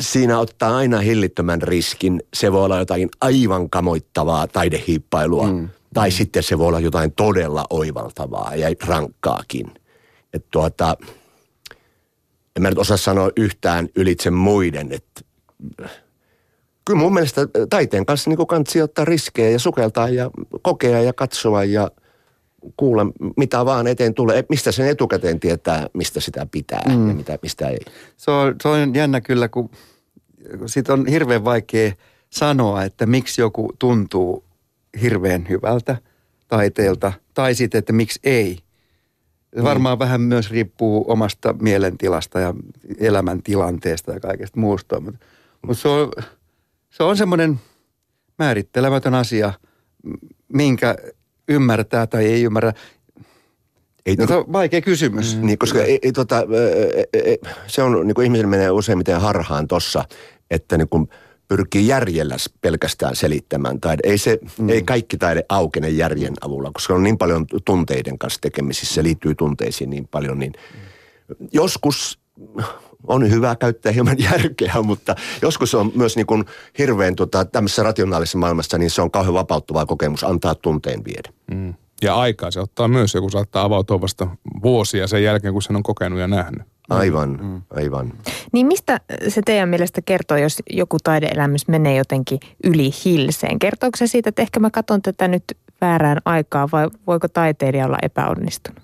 siinä 0.02 0.38
ottaa 0.38 0.76
aina 0.76 0.98
hillittömän 0.98 1.62
riskin. 1.62 2.22
Se 2.34 2.52
voi 2.52 2.64
olla 2.64 2.78
jotain 2.78 3.08
aivan 3.20 3.70
kamoittavaa 3.70 4.46
taidehiippailua. 4.46 5.46
Mm. 5.46 5.68
Tai 5.94 6.08
mm. 6.08 6.12
sitten 6.12 6.42
se 6.42 6.58
voi 6.58 6.68
olla 6.68 6.80
jotain 6.80 7.12
todella 7.12 7.64
oivaltavaa 7.70 8.54
ja 8.54 8.68
rankkaakin. 8.86 9.66
Että 10.32 10.48
tuota, 10.50 10.96
en 12.56 12.62
mä 12.62 12.68
nyt 12.68 12.78
osaa 12.78 12.96
sanoa 12.96 13.30
yhtään 13.36 13.88
ylitse 13.96 14.30
muiden, 14.30 14.92
että 14.92 15.20
kyllä 16.84 17.00
mun 17.00 17.14
mielestä 17.14 17.40
taiteen 17.70 18.06
kanssa 18.06 18.30
niin 18.30 18.46
kansi 18.46 18.82
ottaa 18.82 19.04
riskejä 19.04 19.50
ja 19.50 19.58
sukeltaa 19.58 20.08
ja 20.08 20.30
kokea 20.62 21.00
ja 21.00 21.12
katsoa 21.12 21.64
ja 21.64 21.90
kuulla 22.76 23.06
mitä 23.36 23.64
vaan 23.64 23.86
eteen 23.86 24.14
tulee. 24.14 24.44
Mistä 24.48 24.72
sen 24.72 24.88
etukäteen 24.88 25.40
tietää, 25.40 25.86
mistä 25.92 26.20
sitä 26.20 26.46
pitää 26.50 26.82
mm. 26.88 27.08
ja 27.08 27.14
mitä, 27.14 27.38
mistä 27.42 27.68
ei. 27.68 27.78
Se 28.16 28.30
on, 28.30 28.54
se 28.62 28.68
on 28.68 28.94
jännä 28.94 29.20
kyllä, 29.20 29.48
kun 29.48 29.70
siitä 30.66 30.92
on 30.92 31.06
hirveän 31.06 31.44
vaikea 31.44 31.92
sanoa, 32.30 32.84
että 32.84 33.06
miksi 33.06 33.40
joku 33.40 33.72
tuntuu 33.78 34.44
hirveän 35.02 35.48
hyvältä 35.48 35.96
taiteelta 36.48 37.12
tai 37.34 37.54
sitten, 37.54 37.78
että 37.78 37.92
miksi 37.92 38.20
ei. 38.24 38.58
Se 39.54 39.60
mm. 39.60 39.64
varmaan 39.64 39.98
vähän 39.98 40.20
myös 40.20 40.50
riippuu 40.50 41.04
omasta 41.08 41.54
mielentilasta 41.60 42.40
ja 42.40 42.54
elämäntilanteesta 42.98 44.12
ja 44.12 44.20
kaikesta 44.20 44.60
muusta. 44.60 45.00
Mutta 45.00 45.26
mut 45.66 45.78
se 45.78 45.88
on, 45.88 46.12
se 46.90 47.02
on 47.02 47.16
semmoinen 47.16 47.60
määrittelemätön 48.38 49.14
asia, 49.14 49.52
minkä 50.52 50.96
ymmärtää 51.48 52.06
tai 52.06 52.26
ei 52.26 52.42
ymmärrä. 52.42 52.72
Ei, 54.06 54.16
no, 54.16 54.38
on 54.38 54.52
vaikea 54.52 54.80
kysymys. 54.80 55.36
Mm, 55.36 55.46
niin, 55.46 55.58
koska 55.58 55.82
ei, 55.82 55.98
ei, 56.02 56.12
tota, 56.12 56.42
se 57.66 57.82
on, 57.82 58.06
niin 58.06 58.14
kuin 58.14 58.24
ihmisille 58.24 58.50
menee 58.50 58.70
useimmiten 58.70 59.20
harhaan 59.20 59.68
tossa, 59.68 60.04
että 60.50 60.78
niin 60.78 60.88
kuin– 60.88 61.08
pyrkii 61.48 61.86
järjellä 61.86 62.36
pelkästään 62.60 63.16
selittämään 63.16 63.80
taide. 63.80 64.00
Ei, 64.04 64.18
se, 64.18 64.38
mm. 64.58 64.68
ei 64.68 64.82
kaikki 64.82 65.16
taide 65.16 65.44
aukene 65.48 65.88
järjen 65.88 66.34
avulla, 66.40 66.70
koska 66.74 66.94
on 66.94 67.02
niin 67.02 67.18
paljon 67.18 67.46
tunteiden 67.64 68.18
kanssa 68.18 68.40
tekemisissä, 68.40 68.94
se 68.94 69.02
liittyy 69.02 69.34
tunteisiin 69.34 69.90
niin 69.90 70.08
paljon, 70.08 70.38
niin 70.38 70.52
mm. 70.74 71.48
joskus 71.52 72.18
on 73.06 73.30
hyvä 73.30 73.56
käyttää 73.56 73.92
hieman 73.92 74.16
järkeä, 74.32 74.74
mutta 74.82 75.14
joskus 75.42 75.74
on 75.74 75.92
myös 75.94 76.16
niin 76.16 76.26
kuin 76.26 76.44
hirveän 76.78 77.16
tota, 77.16 77.44
tämmöisessä 77.44 77.82
rationaalisessa 77.82 78.38
maailmassa, 78.38 78.78
niin 78.78 78.90
se 78.90 79.02
on 79.02 79.10
kauhean 79.10 79.34
vapauttava 79.34 79.86
kokemus 79.86 80.24
antaa 80.24 80.54
tunteen 80.54 81.04
viedä. 81.04 81.28
Mm. 81.50 81.74
Ja 82.02 82.14
aikaa 82.14 82.50
se 82.50 82.60
ottaa 82.60 82.88
myös, 82.88 83.14
joku 83.14 83.30
saattaa 83.30 83.64
avautua 83.64 84.00
vasta 84.00 84.28
vuosia 84.62 85.06
sen 85.06 85.22
jälkeen, 85.22 85.52
kun 85.52 85.62
sen 85.62 85.76
on 85.76 85.82
kokenut 85.82 86.18
ja 86.18 86.26
nähnyt. 86.26 86.62
Aivan, 86.90 87.38
mm. 87.42 87.62
aivan. 87.70 88.12
Niin 88.52 88.66
mistä 88.66 89.00
se 89.28 89.40
teidän 89.44 89.68
mielestä 89.68 90.02
kertoo, 90.02 90.36
jos 90.36 90.62
joku 90.70 90.96
taideelämys 91.04 91.68
menee 91.68 91.96
jotenkin 91.96 92.40
yli 92.64 92.90
hilseen? 93.04 93.58
Kertooko 93.58 93.96
se 93.96 94.06
siitä, 94.06 94.28
että 94.28 94.42
ehkä 94.42 94.60
mä 94.60 94.70
katson 94.70 95.02
tätä 95.02 95.28
nyt 95.28 95.44
väärään 95.80 96.18
aikaan 96.24 96.68
vai 96.72 96.88
voiko 97.06 97.28
taiteilija 97.28 97.86
olla 97.86 97.98
epäonnistunut? 98.02 98.83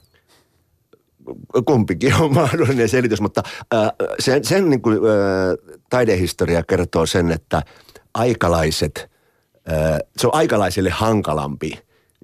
Kumpikin 1.65 2.15
on 2.15 2.35
mahdollinen 2.43 2.89
selitys, 2.89 3.21
mutta 3.21 3.43
äh, 3.75 3.91
sen, 4.19 4.45
sen 4.45 4.71
niin 4.71 4.83
kuin, 4.83 4.97
äh, 4.97 5.77
taidehistoria 5.91 6.63
kertoo 6.63 7.07
sen, 7.07 7.31
että 7.31 7.63
aikalaiset, 8.15 9.11
äh, 9.73 9.99
se 10.17 10.27
on 10.27 10.35
aikalaisille 10.35 10.91
hankalampi 10.91 11.79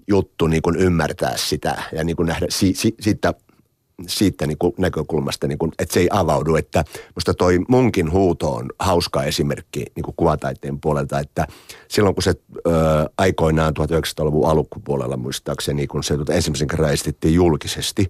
juttu 0.08 0.46
niin 0.46 0.62
kuin 0.62 0.76
ymmärtää 0.76 1.36
sitä 1.36 1.82
ja 1.92 2.04
niin 2.04 2.16
kuin 2.16 2.26
nähdä 2.26 2.46
si, 2.48 2.74
si, 2.74 2.94
siitä, 3.00 3.34
siitä 4.06 4.46
niin 4.46 4.58
kuin 4.58 4.74
näkökulmasta, 4.78 5.46
niin 5.46 5.58
kuin, 5.58 5.72
että 5.78 5.94
se 5.94 6.00
ei 6.00 6.08
avaudu. 6.12 6.56
Että 6.56 6.84
musta 7.14 7.34
toi 7.34 7.58
munkin 7.68 8.12
huuto 8.12 8.54
on 8.54 8.70
hauska 8.78 9.24
esimerkki 9.24 9.84
niin 9.96 10.04
kuin 10.04 10.14
kuvataiteen 10.16 10.80
puolelta, 10.80 11.20
että 11.20 11.46
silloin 11.88 12.14
kun 12.14 12.22
se 12.22 12.34
ö, 12.66 12.70
aikoinaan 13.18 13.74
1900-luvun 13.80 14.48
alkupuolella 14.48 15.16
muistaakseni, 15.16 15.86
kun 15.86 16.04
se 16.04 16.14
ensimmäisen 16.30 16.68
kerran 16.68 16.90
julkisesti, 17.24 18.08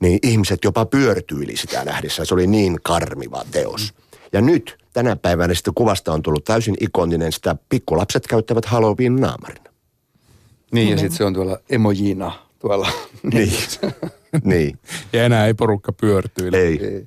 niin 0.00 0.18
ihmiset 0.22 0.64
jopa 0.64 0.86
pyörtyili 0.86 1.56
sitä 1.56 1.84
nähdessä. 1.84 2.24
Se 2.24 2.34
oli 2.34 2.46
niin 2.46 2.78
karmiva 2.82 3.44
teos. 3.50 3.94
Ja 4.32 4.40
nyt 4.40 4.78
tänä 4.92 5.16
päivänä 5.16 5.54
sitten 5.54 5.74
kuvasta 5.74 6.12
on 6.12 6.22
tullut 6.22 6.44
täysin 6.44 6.76
ikoninen, 6.80 7.32
sitä 7.32 7.56
pikkulapset 7.68 8.26
käyttävät 8.26 8.64
Halloween 8.64 9.16
naamarina. 9.16 9.70
Niin, 10.72 10.88
ja 10.88 10.98
sitten 10.98 11.16
se 11.16 11.24
on 11.24 11.34
tuolla 11.34 11.58
emojina 11.70 12.32
tuolla. 12.58 12.88
Niin. 13.22 13.52
niin. 14.44 14.78
Ja 15.12 15.24
enää 15.24 15.46
ei 15.46 15.54
porukka 15.54 15.92
pyörtyile. 15.92 16.56
Ei. 16.56 16.84
Ei. 16.84 17.06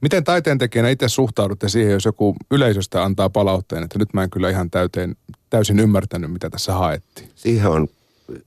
Miten 0.00 0.24
taiteentekijänä 0.24 0.88
itse 0.88 1.08
suhtaudutte 1.08 1.68
siihen, 1.68 1.92
jos 1.92 2.04
joku 2.04 2.36
yleisöstä 2.50 3.04
antaa 3.04 3.30
palautteen, 3.30 3.82
että 3.82 3.98
nyt 3.98 4.14
mä 4.14 4.22
en 4.22 4.30
kyllä 4.30 4.50
ihan 4.50 4.70
täyteen, 4.70 5.16
täysin 5.50 5.80
ymmärtänyt, 5.80 6.32
mitä 6.32 6.50
tässä 6.50 6.72
haettiin? 6.72 7.30
Siihen 7.34 7.70
on 7.70 7.88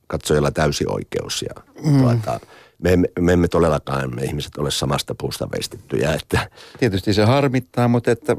katsojalla 0.07 0.51
täysi 0.51 0.85
oikeus 0.87 1.41
ja 1.41 1.63
mm. 1.83 2.01
tuota, 2.01 2.39
me, 2.83 2.93
emme, 2.93 3.07
me 3.19 3.33
emme 3.33 3.47
todellakaan 3.47 4.15
me 4.15 4.21
ihmiset 4.23 4.57
ole 4.57 4.71
samasta 4.71 5.15
puusta 5.15 5.47
veistettyjä, 5.51 6.13
että 6.13 6.49
Tietysti 6.79 7.13
se 7.13 7.23
harmittaa, 7.25 7.87
mutta 7.87 8.11
että 8.11 8.35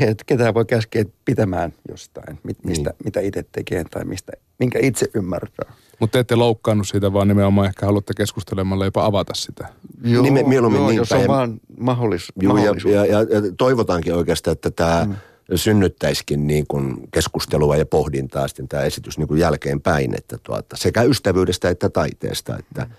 et 0.00 0.24
ketään 0.26 0.54
voi 0.54 0.64
käskeä 0.64 1.04
pitämään 1.24 1.72
jostain, 1.88 2.38
mit, 2.42 2.64
mistä, 2.64 2.90
Niin. 2.90 2.96
mitä 3.04 3.20
itse 3.20 3.44
tekee 3.52 3.84
tai 3.84 4.04
mistä, 4.04 4.32
minkä 4.58 4.78
itse 4.82 5.06
ymmärtää. 5.14 5.72
Mutta 6.00 6.12
te 6.12 6.18
ette 6.18 6.36
loukkaannut 6.36 6.88
siitä, 6.88 7.12
vaan 7.12 7.28
nimenomaan 7.28 7.66
ehkä 7.66 7.86
haluatte 7.86 8.12
keskustelemalla 8.16 8.84
jopa 8.84 9.04
avata 9.04 9.34
sitä. 9.34 9.68
Joo, 10.04 10.24
Nime- 10.24 10.48
mieluummin 10.48 10.80
joo, 10.80 10.88
niin 10.88 10.96
jos 10.96 11.12
on 11.12 11.18
päin. 11.18 11.28
vaan 11.28 11.60
mahdollis, 11.78 12.32
ja, 12.42 12.48
mahdollisuus. 12.48 12.94
ja, 12.94 13.06
ja, 13.06 13.18
ja 13.20 13.40
toivotaankin 13.58 14.14
oikeastaan, 14.14 14.52
että 14.52 14.70
tämä 14.70 15.04
mm. 15.04 15.14
synnyttäisikin 15.54 16.46
niin 16.46 16.64
kuin 16.68 16.96
keskustelua 17.12 17.76
ja 17.76 17.86
pohdintaa 17.86 18.48
sitten 18.48 18.68
tämä 18.68 18.82
esitys 18.82 19.18
niin 19.18 19.28
kuin 19.28 19.40
jälkeenpäin, 19.40 20.14
että 20.18 20.38
tuota, 20.42 20.76
sekä 20.76 21.02
ystävyydestä 21.02 21.68
että 21.68 21.90
taiteesta, 21.90 22.58
että 22.58 22.82
mm. 22.84 22.90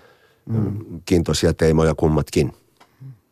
Kiintoisia 1.04 1.54
teemoja 1.54 1.94
kummatkin. 1.94 2.52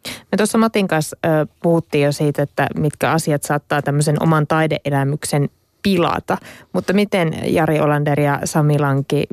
Me 0.06 0.36
tuossa 0.36 0.58
Matin 0.58 0.88
kanssa 0.88 1.16
ö, 1.26 1.46
puhuttiin 1.62 2.04
jo 2.04 2.12
siitä, 2.12 2.42
että 2.42 2.66
mitkä 2.76 3.10
asiat 3.10 3.42
saattaa 3.42 3.82
tämmöisen 3.82 4.22
oman 4.22 4.46
taideelämyksen 4.46 5.48
pilata. 5.82 6.38
Mutta 6.72 6.92
miten 6.92 7.54
Jari 7.54 7.80
Olander 7.80 8.20
ja 8.20 8.40
Sami 8.44 8.78
Lanki, 8.78 9.24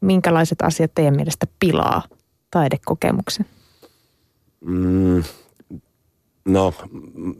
minkälaiset 0.00 0.62
asiat 0.62 0.94
teidän 0.94 1.16
mielestä 1.16 1.46
pilaa 1.58 2.02
taidekokemuksen? 2.50 3.46
Mm, 4.60 5.22
no, 6.44 6.74
mm, 6.92 7.34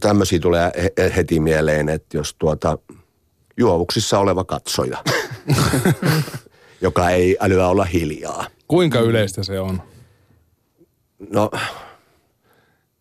tämmöisiä 0.00 0.38
tulee 0.38 0.70
he- 0.76 1.12
heti 1.16 1.40
mieleen, 1.40 1.88
että 1.88 2.16
jos 2.16 2.34
tuota 2.34 2.78
juovuksissa 3.56 4.18
oleva 4.18 4.44
katsoja, 4.44 4.98
joka 6.82 7.10
ei 7.10 7.36
älyä 7.40 7.68
olla 7.68 7.84
hiljaa. 7.84 8.46
Kuinka 8.68 9.00
yleistä 9.00 9.42
se 9.42 9.60
on? 9.60 9.82
No, 11.30 11.50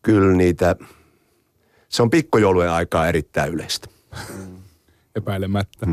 kyllä 0.02 0.36
niitä, 0.36 0.76
se 1.90 2.02
on 2.02 2.10
pikkujoulujen 2.10 2.72
aikaa 2.72 3.08
erittäin 3.08 3.54
yleistä. 3.54 3.88
Epäilemättä. 5.16 5.88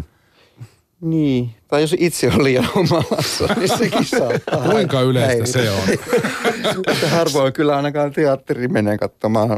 Niin, 1.01 1.51
tai 1.69 1.81
jos 1.81 1.95
itse 1.99 2.29
on 2.29 2.45
liian 2.45 2.69
humalassa, 2.75 3.47
niin 3.57 3.79
sekin 3.79 4.05
saattaa. 4.05 4.69
Kuinka 4.71 5.01
yleistä 5.01 5.29
häiritä. 5.29 5.53
se 5.53 5.71
on? 5.71 7.11
Harvoin 7.11 7.53
kyllä 7.53 7.77
ainakaan 7.77 8.13
teatteri 8.13 8.69
menee 8.69 8.99
katsomaan. 8.99 9.51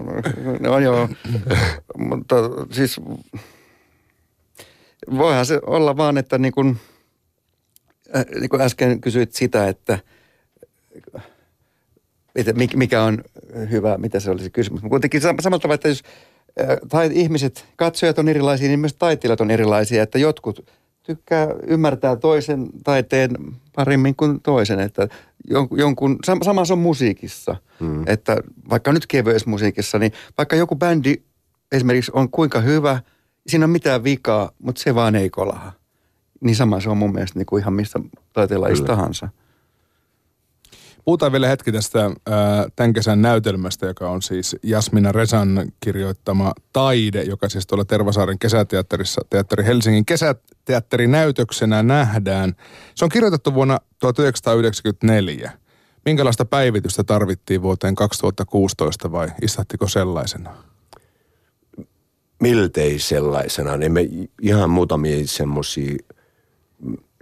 No 0.61 0.79
joo, 0.79 1.09
mutta 1.99 2.37
siis 2.71 3.01
voihan 5.19 5.47
se 5.47 5.61
olla 5.67 5.97
vaan, 5.97 6.19
että 6.19 6.39
niin 6.39 6.53
kuin, 6.53 6.81
äh, 8.17 8.25
niin 8.41 8.49
kuin 8.49 8.63
äsken 8.63 9.01
kysyit 9.01 9.33
sitä, 9.33 9.69
että 9.69 9.99
että 12.37 12.53
mik- 12.53 12.77
mikä 12.77 13.03
on 13.03 13.25
hyvä, 13.71 13.99
mitä 13.99 14.21
se 14.21 14.31
oli 14.31 14.43
se 14.43 14.51
kysymys. 14.51 14.83
Mutta 14.83 14.91
kuitenkin 14.91 15.23
sam- 15.23 15.43
samalla 15.43 15.61
tavalla, 15.61 15.75
että 15.75 15.89
jos 15.89 16.03
äh, 16.61 16.77
tai 16.89 17.11
ihmiset, 17.13 17.67
katsojat 17.77 18.19
on 18.19 18.29
erilaisia, 18.29 18.69
niin 18.69 18.81
myös 18.81 18.95
taiteilijat 18.95 19.41
on 19.41 19.51
erilaisia, 19.51 20.03
että 20.03 20.19
jotkut 20.19 20.71
tykkää 21.03 21.49
ymmärtää 21.67 22.17
toisen 22.17 22.69
taiteen 22.85 23.31
paremmin 23.75 24.17
kuin 24.17 24.41
toisen, 24.41 24.81
että 24.81 25.09
jonkun, 25.51 25.79
jonkun 25.79 26.19
sam- 26.27 26.45
sama 26.45 26.65
se 26.65 26.73
on 26.73 26.79
musiikissa, 26.79 27.57
mm. 27.81 28.03
että 28.07 28.37
vaikka 28.71 28.93
nyt 28.93 29.07
kevyessä 29.07 29.51
musiikissa, 29.51 29.99
niin 29.99 30.13
vaikka 30.39 30.57
joku 30.57 30.77
bändi 30.77 31.15
esimerkiksi 31.73 32.13
on 32.15 32.31
kuinka 32.31 32.61
hyvä, 32.61 33.01
siinä 33.47 33.65
on 33.65 33.71
mitään 33.71 34.05
vikaa, 34.05 34.51
mutta 34.59 34.83
se 34.83 34.95
vaan 34.95 35.17
ei 35.17 35.31
kolaha. 35.31 35.80
Niin 36.41 36.57
sama 36.57 36.81
se 36.81 36.91
on 36.91 36.97
mun 36.97 37.13
mielestä 37.13 37.39
niin 37.39 37.47
kuin 37.47 37.61
ihan 37.61 37.73
mistä 37.73 38.01
taiteenlajista 38.33 38.87
tahansa. 38.87 39.29
Puhutaan 41.05 41.33
vielä 41.33 41.49
hetki 41.49 41.73
tästä 41.73 42.01
ää, 42.01 42.67
tämän 42.77 42.93
kesän 42.93 43.23
näytelmästä, 43.23 43.87
joka 43.87 44.11
on 44.11 44.23
siis 44.23 44.57
Jasmina 44.63 45.13
Resan 45.13 45.73
kirjoittama 45.81 46.53
Taide, 46.73 47.23
joka 47.23 47.49
siis 47.49 47.67
tuolla 47.67 47.85
Tervasaaren 47.85 48.39
kesäteatterissa, 48.39 49.21
Teatteri 49.31 49.65
Helsingin 49.65 50.07
kesäteatterinäytöksenä 50.07 51.83
nähdään. 51.83 52.53
Se 52.95 53.05
on 53.05 53.09
kirjoitettu 53.09 53.55
vuonna 53.55 53.79
1994. 53.99 55.53
Minkälaista 56.05 56.45
päivitystä 56.45 57.05
tarvittiin 57.05 57.63
vuoteen 57.63 57.95
2016 57.95 59.13
vai 59.13 59.29
istahtiko 59.43 59.89
sellaisena? 59.89 60.55
Miltei 62.41 62.99
sellaisena. 62.99 63.77
Niin 63.77 63.93
me 63.93 64.09
ihan 64.43 64.71
muutamia 64.71 65.27
semmoisia 65.27 65.95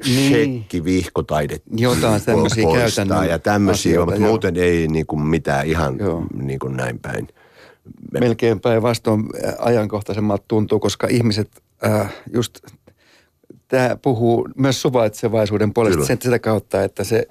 Niin. 0.04 0.28
shekkivihkotaidetta 0.28 1.70
Jotain 1.76 2.24
tämmöisiä 2.24 2.64
käytännön 2.74 3.28
ja 3.28 3.38
tämmöisiä, 3.38 3.90
asioita, 3.90 4.06
mutta 4.06 4.20
joo. 4.22 4.28
muuten 4.28 4.56
ei 4.56 4.88
niin 4.88 5.06
kuin 5.06 5.22
mitään 5.22 5.66
ihan 5.66 5.98
Joo. 5.98 6.26
niin 6.42 6.58
kuin 6.58 6.76
näin 6.76 6.98
päin. 6.98 7.28
Melkein 8.12 8.61
päinvastoin 8.61 9.24
äh, 9.46 9.54
ajankohtaisemmalta 9.58 10.44
tuntuu, 10.48 10.80
koska 10.80 11.06
ihmiset 11.06 11.62
äh, 11.87 12.14
just, 12.32 12.58
tämä 13.68 13.96
puhuu 14.02 14.48
myös 14.56 14.82
suvaitsevaisuuden 14.82 15.74
puolesta 15.74 15.96
Kyllä. 15.96 16.06
sen, 16.06 16.18
sitä 16.22 16.38
kautta, 16.38 16.82
että 16.82 17.04
se 17.04 17.26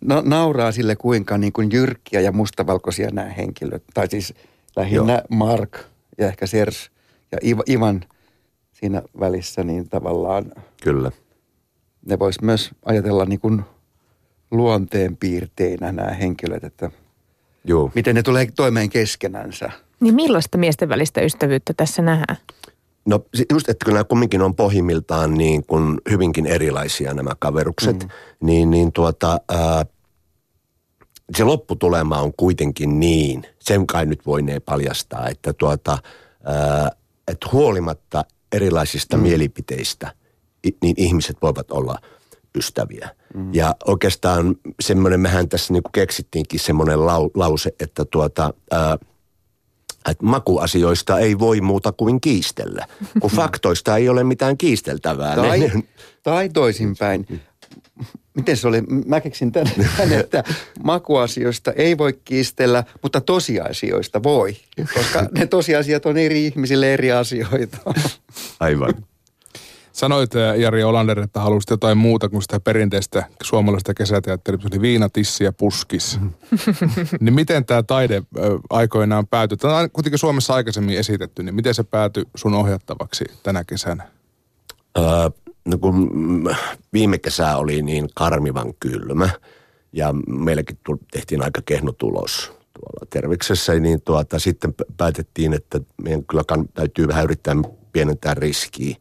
na- 0.00 0.22
nauraa 0.24 0.72
sille, 0.72 0.96
kuinka 0.96 1.38
niin 1.38 1.52
kuin 1.52 1.68
jyrkkiä 1.72 2.20
ja 2.20 2.32
mustavalkoisia 2.32 3.10
nämä 3.10 3.28
henkilöt, 3.28 3.84
tai 3.94 4.08
siis 4.08 4.34
lähinnä 4.76 5.12
Joo. 5.12 5.22
Mark 5.30 5.78
ja 6.18 6.26
ehkä 6.26 6.46
Sers 6.46 6.90
ja 7.32 7.38
Iv- 7.44 7.72
Ivan 7.72 8.04
siinä 8.72 9.02
välissä, 9.20 9.64
niin 9.64 9.88
tavallaan 9.88 10.52
Kyllä. 10.82 11.12
Ne 12.06 12.18
vois 12.18 12.42
myös 12.42 12.70
ajatella 12.84 13.24
niin 13.24 13.40
kuin 13.40 13.62
luonteenpiirteinä 14.50 15.92
nämä 15.92 16.10
henkilöt, 16.10 16.64
että 16.64 16.90
Joo. 17.64 17.90
miten 17.94 18.14
ne 18.14 18.22
tulee 18.22 18.48
toimeen 18.56 18.90
keskenänsä. 18.90 19.70
Niin 20.00 20.14
millaista 20.14 20.58
miesten 20.58 20.88
välistä 20.88 21.20
ystävyyttä 21.20 21.74
tässä 21.76 22.02
nähdään? 22.02 22.36
No 23.06 23.24
just, 23.52 23.68
että 23.68 23.84
kyllä 23.84 23.96
nämä 23.96 24.04
kumminkin 24.04 24.42
on 24.42 24.54
pohjimmiltaan 24.54 25.34
niin 25.34 25.66
kuin 25.66 26.00
hyvinkin 26.10 26.46
erilaisia 26.46 27.14
nämä 27.14 27.30
kaverukset, 27.38 28.02
mm. 28.02 28.08
niin, 28.40 28.70
niin 28.70 28.92
tuota, 28.92 29.40
ää, 29.48 29.86
se 31.36 31.44
lopputulema 31.44 32.20
on 32.20 32.32
kuitenkin 32.36 33.00
niin, 33.00 33.46
sen 33.58 33.86
kai 33.86 34.06
nyt 34.06 34.26
voinee 34.26 34.60
paljastaa, 34.60 35.28
että 35.28 35.52
tuota, 35.52 35.98
ää, 36.44 36.90
että 37.28 37.48
huolimatta 37.52 38.24
erilaisista 38.52 39.16
mm. 39.16 39.22
mielipiteistä, 39.22 40.12
niin 40.82 40.94
ihmiset 40.98 41.36
voivat 41.42 41.70
olla 41.70 41.98
ystäviä. 42.56 43.10
Mm. 43.34 43.54
Ja 43.54 43.74
oikeastaan 43.86 44.56
semmoinen, 44.80 45.20
mehän 45.20 45.48
tässä 45.48 45.72
niin 45.72 45.82
keksittiinkin 45.92 46.60
semmoinen 46.60 47.06
lau, 47.06 47.30
lause, 47.34 47.74
että 47.80 48.04
tuota, 48.04 48.54
ää, 48.70 48.98
että 50.10 50.24
makuasioista 50.24 51.18
ei 51.18 51.38
voi 51.38 51.60
muuta 51.60 51.92
kuin 51.92 52.20
kiistellä, 52.20 52.86
kun 53.20 53.30
faktoista 53.40 53.96
ei 53.96 54.08
ole 54.08 54.24
mitään 54.24 54.58
kiisteltävää. 54.58 55.36
Tai, 55.36 55.58
Ne- 55.58 55.82
tai 56.22 56.48
toisinpäin. 56.48 57.42
Miten 58.34 58.56
se 58.56 58.68
oli? 58.68 58.82
Mä 59.06 59.20
keksin 59.20 59.52
tänne, 59.52 59.72
että 60.20 60.44
makuasioista 60.84 61.72
ei 61.72 61.98
voi 61.98 62.12
kiistellä, 62.24 62.84
mutta 63.02 63.20
tosiasioista 63.20 64.22
voi. 64.22 64.56
Koska 64.94 65.28
ne 65.38 65.46
tosiasiat 65.46 66.06
on 66.06 66.18
eri 66.18 66.46
ihmisille 66.46 66.94
eri 66.94 67.12
asioita. 67.12 67.78
Aivan. 68.60 68.94
Sanoit 69.96 70.36
äh, 70.36 70.58
Jari 70.58 70.84
Olander, 70.84 71.20
että 71.20 71.40
halusit 71.40 71.70
jotain 71.70 71.98
muuta 71.98 72.28
kuin 72.28 72.42
sitä 72.42 72.60
perinteistä 72.60 73.26
suomalaista 73.42 73.94
kesäteatteria, 73.94 74.60
se 74.60 74.68
oli 74.72 74.80
viinatissi 74.80 75.44
ja 75.44 75.52
puskis. 75.52 76.20
niin 77.20 77.34
miten 77.34 77.64
tämä 77.64 77.82
taide 77.82 78.22
aikoinaan 78.70 79.26
päätyi? 79.26 79.56
Tämä 79.58 79.78
on 79.78 79.90
kuitenkin 79.90 80.18
Suomessa 80.18 80.54
aikaisemmin 80.54 80.98
esitetty, 80.98 81.42
niin 81.42 81.54
miten 81.54 81.74
se 81.74 81.84
päätyi 81.84 82.24
sun 82.34 82.54
ohjattavaksi 82.54 83.24
tänä 83.42 83.64
kesänä? 83.64 84.08
Öö, 84.98 85.04
no 85.64 85.78
kun 85.78 86.10
mm, 86.14 86.54
viime 86.92 87.18
kesä 87.18 87.56
oli 87.56 87.82
niin 87.82 88.08
karmivan 88.14 88.74
kylmä 88.80 89.30
ja 89.92 90.14
meilläkin 90.26 90.78
tehtiin 91.12 91.44
aika 91.44 91.60
kehno 91.64 91.92
tulos 91.92 92.46
tuolla 92.48 93.06
Terviksessä, 93.10 93.74
niin 93.74 94.02
tuota, 94.02 94.38
sitten 94.38 94.74
päätettiin, 94.96 95.52
että 95.52 95.80
meidän 96.02 96.24
kyllä 96.24 96.42
täytyy 96.74 97.08
vähän 97.08 97.24
yrittää 97.24 97.54
pienentää 97.92 98.34
riskiä. 98.34 98.96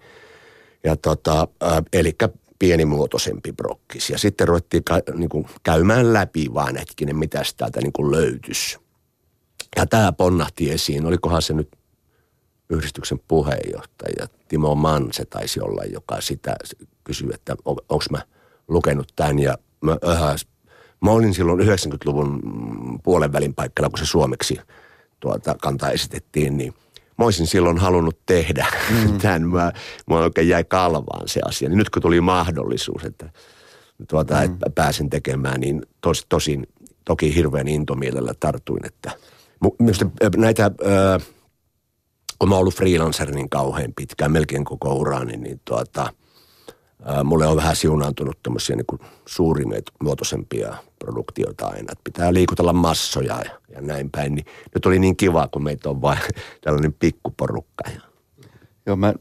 Ja 0.86 0.96
tota, 0.96 1.48
äh, 1.64 1.84
eli 1.94 2.16
pienimuotoisempi 2.60 3.52
brokkis. 3.52 4.10
Ja 4.10 4.18
sitten 4.18 4.48
ruvettiin 4.48 4.84
ka, 4.84 5.00
niin 5.14 5.30
kuin 5.30 5.46
käymään 5.64 6.14
läpi 6.14 6.54
vaan 6.54 6.76
hetkinen, 6.78 7.16
mitä 7.16 7.42
täältä 7.58 7.82
niin 7.82 7.94
kuin 7.94 8.12
löytyisi. 8.12 8.78
Ja 9.76 9.86
tämä 9.86 10.12
ponnahti 10.12 10.72
esiin. 10.72 11.06
Olikohan 11.06 11.42
se 11.42 11.54
nyt 11.54 11.70
yhdistyksen 12.70 13.20
puheenjohtaja 13.28 14.28
Timo 14.48 14.76
Manse 14.76 15.26
taisi 15.26 15.62
olla, 15.62 15.84
joka 15.84 16.22
sitä 16.22 16.56
kysyi, 17.04 17.30
että 17.34 17.56
onko 17.66 18.06
mä 18.12 18.22
lukenut 18.68 19.14
tämän. 19.16 19.40
Ja 19.40 19.58
mä, 19.82 19.92
äh, 19.92 20.36
mä 21.02 21.12
olin 21.12 21.34
silloin 21.34 21.60
90-luvun 21.60 22.42
puolen 23.04 23.34
välin 23.34 23.54
paikalla, 23.54 23.90
kun 23.90 24.00
se 24.00 24.06
suomeksi 24.06 24.58
tuota, 25.20 25.56
kantaa 25.62 25.92
esitettiin, 25.92 26.58
niin 26.58 26.74
mä 27.18 27.26
olisin 27.26 27.48
silloin 27.48 27.78
halunnut 27.78 28.20
tehdä 28.26 28.68
mm. 28.90 29.18
tämän. 29.22 29.48
Mä, 29.48 29.72
mä 30.10 30.16
oikein 30.16 30.50
jäi 30.50 30.64
kalvaan 30.64 31.28
se 31.28 31.42
asia. 31.46 31.70
Nyt 31.70 31.90
kun 31.90 32.02
tuli 32.02 32.22
mahdollisuus, 32.22 33.04
että, 33.04 33.30
tuota, 34.10 34.36
mm. 34.36 34.44
että 34.44 34.70
pääsen 34.76 35.10
tekemään, 35.10 35.62
niin 35.62 35.82
tos, 36.02 36.26
tosin 36.30 36.68
toki 37.06 37.36
hirveän 37.36 37.68
intomielellä 37.68 38.34
tartuin, 38.40 38.86
että 38.86 39.12
minusta 39.80 40.06
näitä... 40.38 40.66
Äh, 40.66 41.28
kun 42.40 42.50
mä 42.50 42.56
oon 42.56 42.60
ollut 42.60 42.76
freelancer 42.76 43.32
niin 43.32 43.50
kauhean 43.50 43.94
pitkään, 43.96 44.32
melkein 44.32 44.66
koko 44.66 44.94
uraani, 44.94 45.38
niin 45.38 45.62
tuota, 45.66 46.14
mulle 47.24 47.48
on 47.48 47.58
vähän 47.58 47.76
siunaantunut 47.76 48.44
tämmöisiä 48.44 48.76
niin 48.76 49.10
suurimuotoisempia 49.26 50.76
produktioita 51.00 51.68
aina. 51.68 51.92
Että 51.92 52.02
pitää 52.04 52.34
liikutella 52.34 52.74
massoja 52.74 53.40
ja, 53.46 53.52
ja 53.76 53.82
näin 53.82 54.10
päin. 54.12 54.36
Niin 54.36 54.46
nyt 54.76 54.86
oli 54.86 55.00
niin 55.00 55.16
kiva, 55.16 55.48
kun 55.48 55.64
meitä 55.64 55.90
on 55.90 56.02
vain 56.02 56.20
tällainen 56.64 56.94
pikkuporukka. 56.94 57.84
Joo, 58.86 58.96
mä 58.96 59.14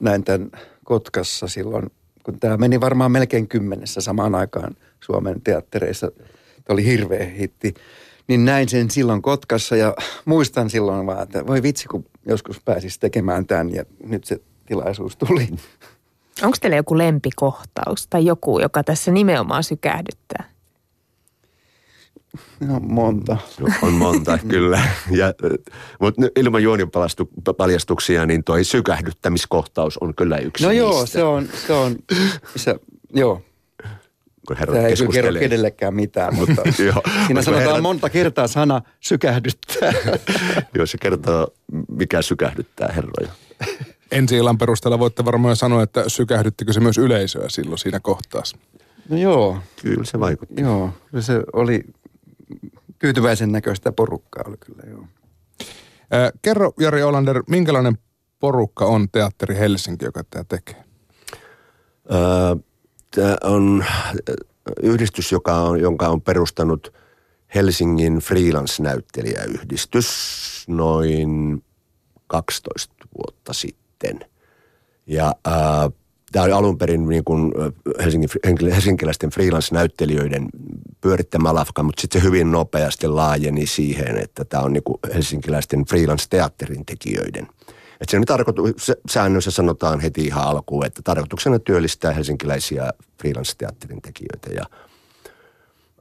näin 0.00 0.24
tämän 0.24 0.50
Kotkassa 0.84 1.48
silloin, 1.48 1.90
kun 2.22 2.40
tämä 2.40 2.56
meni 2.56 2.80
varmaan 2.80 3.12
melkein 3.12 3.48
kymmenessä 3.48 4.00
samaan 4.00 4.34
aikaan 4.34 4.76
Suomen 5.00 5.40
teattereissa. 5.40 6.10
Tämä 6.10 6.74
oli 6.74 6.84
hirveä 6.84 7.24
hitti 7.24 7.74
niin 8.28 8.44
näin 8.44 8.68
sen 8.68 8.90
silloin 8.90 9.22
Kotkassa 9.22 9.76
ja 9.76 9.94
muistan 10.24 10.70
silloin 10.70 11.06
vaan, 11.06 11.22
että 11.22 11.46
voi 11.46 11.62
vitsi, 11.62 11.88
kun 11.88 12.04
joskus 12.26 12.60
pääsis 12.64 12.98
tekemään 12.98 13.46
tämän 13.46 13.74
ja 13.74 13.84
nyt 14.04 14.24
se 14.24 14.40
tilaisuus 14.66 15.16
tuli. 15.16 15.48
Onko 16.42 16.56
teillä 16.60 16.76
joku 16.76 16.98
lempikohtaus 16.98 18.06
tai 18.10 18.24
joku, 18.24 18.58
joka 18.58 18.84
tässä 18.84 19.10
nimenomaan 19.10 19.64
sykähdyttää? 19.64 20.50
No 22.60 22.80
monta. 22.80 23.36
No, 23.60 23.66
on 23.82 23.92
monta, 23.92 24.38
kyllä. 24.48 24.82
Ja, 25.10 25.32
mutta 26.00 26.22
ilman 26.36 26.62
juonipaljastuksia, 26.62 28.26
niin 28.26 28.44
toi 28.44 28.64
sykähdyttämiskohtaus 28.64 29.98
on 29.98 30.14
kyllä 30.14 30.38
yksi 30.38 30.64
No 30.64 30.70
niistä. 30.70 30.78
joo, 30.82 31.06
se 31.06 31.22
on, 31.22 31.48
se 31.66 31.72
on, 31.72 31.96
missä, 32.54 32.74
joo, 33.14 33.42
kun 34.48 34.56
herrat 34.56 34.76
Tämä 34.76 34.88
ei 34.88 34.96
kyllä 34.96 35.12
kerro 35.12 35.32
kenellekään 35.32 35.94
mitään, 35.94 36.34
mutta 36.34 36.62
Joo, 36.84 37.02
siinä 37.26 37.42
sanotaan 37.42 37.66
herrat... 37.66 37.82
monta 37.82 38.10
kertaa 38.10 38.46
sana 38.46 38.82
sykähdyttää. 39.00 39.92
Joo, 40.74 40.86
se 40.86 40.98
kertoo, 40.98 41.48
mikä 41.88 42.22
sykähdyttää 42.22 42.92
herroja. 42.92 43.32
Ensi 44.12 44.36
illan 44.36 44.58
perusteella 44.58 44.98
voitte 44.98 45.24
varmaan 45.24 45.56
sanoa, 45.56 45.82
että 45.82 46.04
sykähdyttikö 46.06 46.72
se 46.72 46.80
myös 46.80 46.98
yleisöä 46.98 47.48
silloin 47.48 47.78
siinä 47.78 48.00
kohtaa? 48.00 48.42
No 49.08 49.16
joo. 49.16 49.58
Kyllä 49.82 50.04
se 50.04 50.20
vaikutti. 50.20 50.62
Joo, 50.62 50.90
kyllä 51.10 51.22
se 51.22 51.42
oli 51.52 51.84
tyytyväisen 52.98 53.52
näköistä 53.52 53.92
porukkaa 53.92 54.44
oli 54.46 54.56
kyllä, 54.56 54.82
joo. 54.90 55.04
Äh, 56.14 56.32
kerro 56.42 56.72
Jari 56.80 57.02
Olander, 57.02 57.42
minkälainen 57.48 57.98
porukka 58.38 58.84
on 58.84 59.08
Teatteri 59.12 59.54
Helsinki, 59.54 60.04
joka 60.04 60.24
tämä 60.30 60.44
tekee? 60.44 60.76
Äh, 62.12 62.58
Tämä 63.14 63.36
on 63.44 63.84
yhdistys, 64.82 65.32
joka 65.32 65.54
on, 65.54 65.80
jonka 65.80 66.08
on 66.08 66.20
perustanut 66.20 66.94
Helsingin 67.54 68.18
freelance-näyttelijäyhdistys 68.18 70.08
noin 70.68 71.62
12 72.26 72.94
vuotta 73.18 73.52
sitten. 73.52 73.87
Ja 75.06 75.34
äh, 75.46 75.92
tämä 76.32 76.44
oli 76.44 76.52
alun 76.52 76.78
perin 76.78 77.08
niin 77.08 77.24
kuin 77.24 77.52
Helsingin, 78.04 78.28
helsinkiläisten 78.74 79.30
freelance-näyttelijöiden 79.30 80.48
pyörittämä 81.00 81.54
lafka, 81.54 81.82
mutta 81.82 82.00
sitten 82.00 82.20
se 82.20 82.26
hyvin 82.26 82.52
nopeasti 82.52 83.08
laajeni 83.08 83.66
siihen, 83.66 84.18
että 84.18 84.44
tämä 84.44 84.62
on 84.62 84.72
niin 84.72 84.84
kuin 84.84 84.98
helsinkiläisten 85.14 85.84
freelance-teatterin 85.84 86.86
tekijöiden– 86.86 87.48
että 88.00 88.10
siinä 88.10 88.24
tarkoitus, 88.26 88.92
säännössä 89.10 89.50
sanotaan 89.50 90.00
heti 90.00 90.26
ihan 90.26 90.44
alkuun, 90.44 90.86
että 90.86 91.02
tarkoituksena 91.04 91.58
työllistää 91.58 92.12
helsinkiläisiä 92.12 92.90
freelance-teatterin 93.20 94.02
tekijöitä. 94.02 94.50
Ja, 94.54 94.64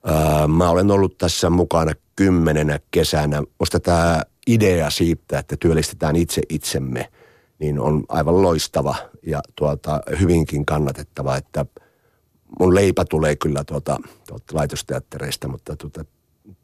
ää, 0.04 0.48
mä 0.48 0.70
olen 0.70 0.92
ollut 0.92 1.18
tässä 1.18 1.50
mukana 1.50 1.92
kymmenenä 2.16 2.80
kesänä. 2.92 3.44
Musta 3.60 3.80
tämä 3.80 4.22
idea 4.48 4.90
siitä, 4.90 5.40
että 5.40 5.58
työllistetään 5.60 6.16
itse 6.16 6.42
itsemme, 6.50 7.10
niin 7.60 7.80
on 7.80 8.04
aivan 8.10 8.42
loistava 8.42 8.96
ja 9.26 9.42
tuota, 9.56 10.02
hyvinkin 10.20 10.66
kannatettava, 10.66 11.36
että 11.36 11.66
mun 12.60 12.76
leipä 12.76 13.06
tulee 13.06 13.36
kyllä 13.36 13.64
tuota, 13.64 13.98
tuota 14.28 14.46
laitosteattereista, 14.54 15.48
mutta 15.48 15.76
tuota, 15.76 16.06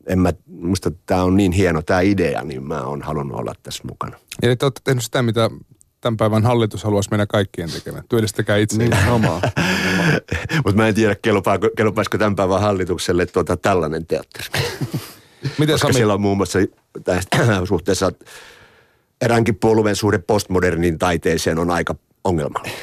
en 0.08 0.20
mä, 0.20 0.34
musta 0.48 0.92
tämä 1.06 1.24
on 1.24 1.38
niin 1.38 1.52
hieno 1.52 1.82
tämä 1.82 2.02
idea, 2.02 2.44
niin 2.44 2.64
mä 2.64 2.82
oon 2.84 3.02
halunnut 3.02 3.40
olla 3.40 3.54
tässä 3.64 3.84
mukana. 3.90 4.18
Eli 4.42 4.56
te 4.56 4.66
olette 4.66 4.82
tehnyt 4.84 5.04
sitä, 5.04 5.22
mitä 5.22 5.50
tämän 6.02 6.18
päivän 6.18 6.44
hallitus 6.44 6.84
haluaisi 6.84 7.10
meidän 7.12 7.28
kaikkien 7.28 7.72
tekemään. 7.72 8.04
Työllistäkää 8.10 8.58
itse. 8.58 8.78
Niin, 8.78 8.94
omaa. 9.12 9.42
Mutta 10.56 10.76
mä 10.76 10.88
en 10.88 10.96
tiedä, 10.96 11.16
kelpaisiko 11.78 12.18
tämän 12.18 12.36
päivän 12.36 12.62
hallitukselle 12.62 13.26
tuota 13.26 13.58
tällainen 13.58 14.06
teatteri. 14.06 14.46
Miten 15.58 15.74
Koska 15.74 15.88
Sami... 15.88 15.94
siellä 15.94 16.14
on 16.14 16.22
muun 16.22 16.38
muassa 16.38 16.60
tästä 17.04 17.66
suhteessa 17.66 18.12
eräänkin 19.24 19.56
puolueen 19.56 19.96
suhde 19.96 20.18
postmodernin 20.18 21.00
taiteeseen 21.00 21.60
on 21.60 21.72
aika 21.72 21.96
ongelmallinen. 22.24 22.78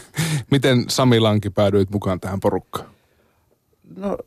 Miten 0.50 0.84
Sami 0.88 1.20
Lanki 1.20 1.50
päädyit 1.50 1.90
mukaan 1.90 2.20
tähän 2.20 2.40
porukkaan? 2.40 2.90
No 3.96 4.18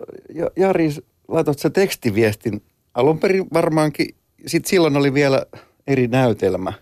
Jari 0.55 0.89
laitoit 1.27 1.59
se 1.59 1.69
tekstiviestin 1.69 2.61
alun 2.93 3.19
perin 3.19 3.47
varmaankin, 3.53 4.15
sit 4.45 4.65
silloin 4.65 4.97
oli 4.97 5.13
vielä 5.13 5.45
eri 5.87 6.07
näytelmä 6.07 6.73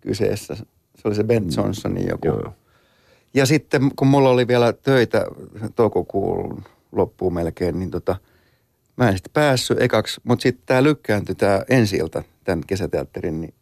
kyseessä. 0.00 0.56
Se 0.56 1.08
oli 1.08 1.14
se 1.14 1.24
Ben 1.24 1.44
mm. 1.44 1.50
Johnsonin 1.56 2.08
joku. 2.08 2.26
Joo. 2.26 2.54
Ja 3.34 3.46
sitten 3.46 3.90
kun 3.96 4.08
mulla 4.08 4.28
oli 4.28 4.48
vielä 4.48 4.72
töitä 4.72 5.26
toukokuun 5.76 6.64
loppuun 6.92 7.34
melkein, 7.34 7.78
niin 7.78 7.90
tota, 7.90 8.16
mä 8.96 9.08
en 9.08 9.16
sitten 9.16 9.32
päässyt 9.32 9.80
ekaksi, 9.80 10.20
mutta 10.24 10.42
sitten 10.42 10.62
tämä 10.66 10.82
lykkääntyi 10.82 11.34
tämä 11.34 11.62
ensi 11.68 11.98
tämän 12.44 12.60
kesäteatterin, 12.66 13.40
niin, 13.40 13.54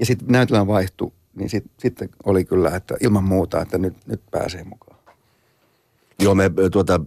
ja 0.00 0.06
sitten 0.06 0.28
näytelmä 0.28 0.66
vaihtui, 0.66 1.12
niin 1.34 1.50
sitten 1.50 1.72
sit 1.78 2.10
oli 2.24 2.44
kyllä, 2.44 2.70
että 2.76 2.94
ilman 3.00 3.24
muuta, 3.24 3.62
että 3.62 3.78
nyt, 3.78 3.94
nyt 4.06 4.20
pääsee 4.30 4.64
mukaan. 4.64 4.96
Joo, 6.18 6.34
me 6.34 6.50
tuota, 6.72 7.00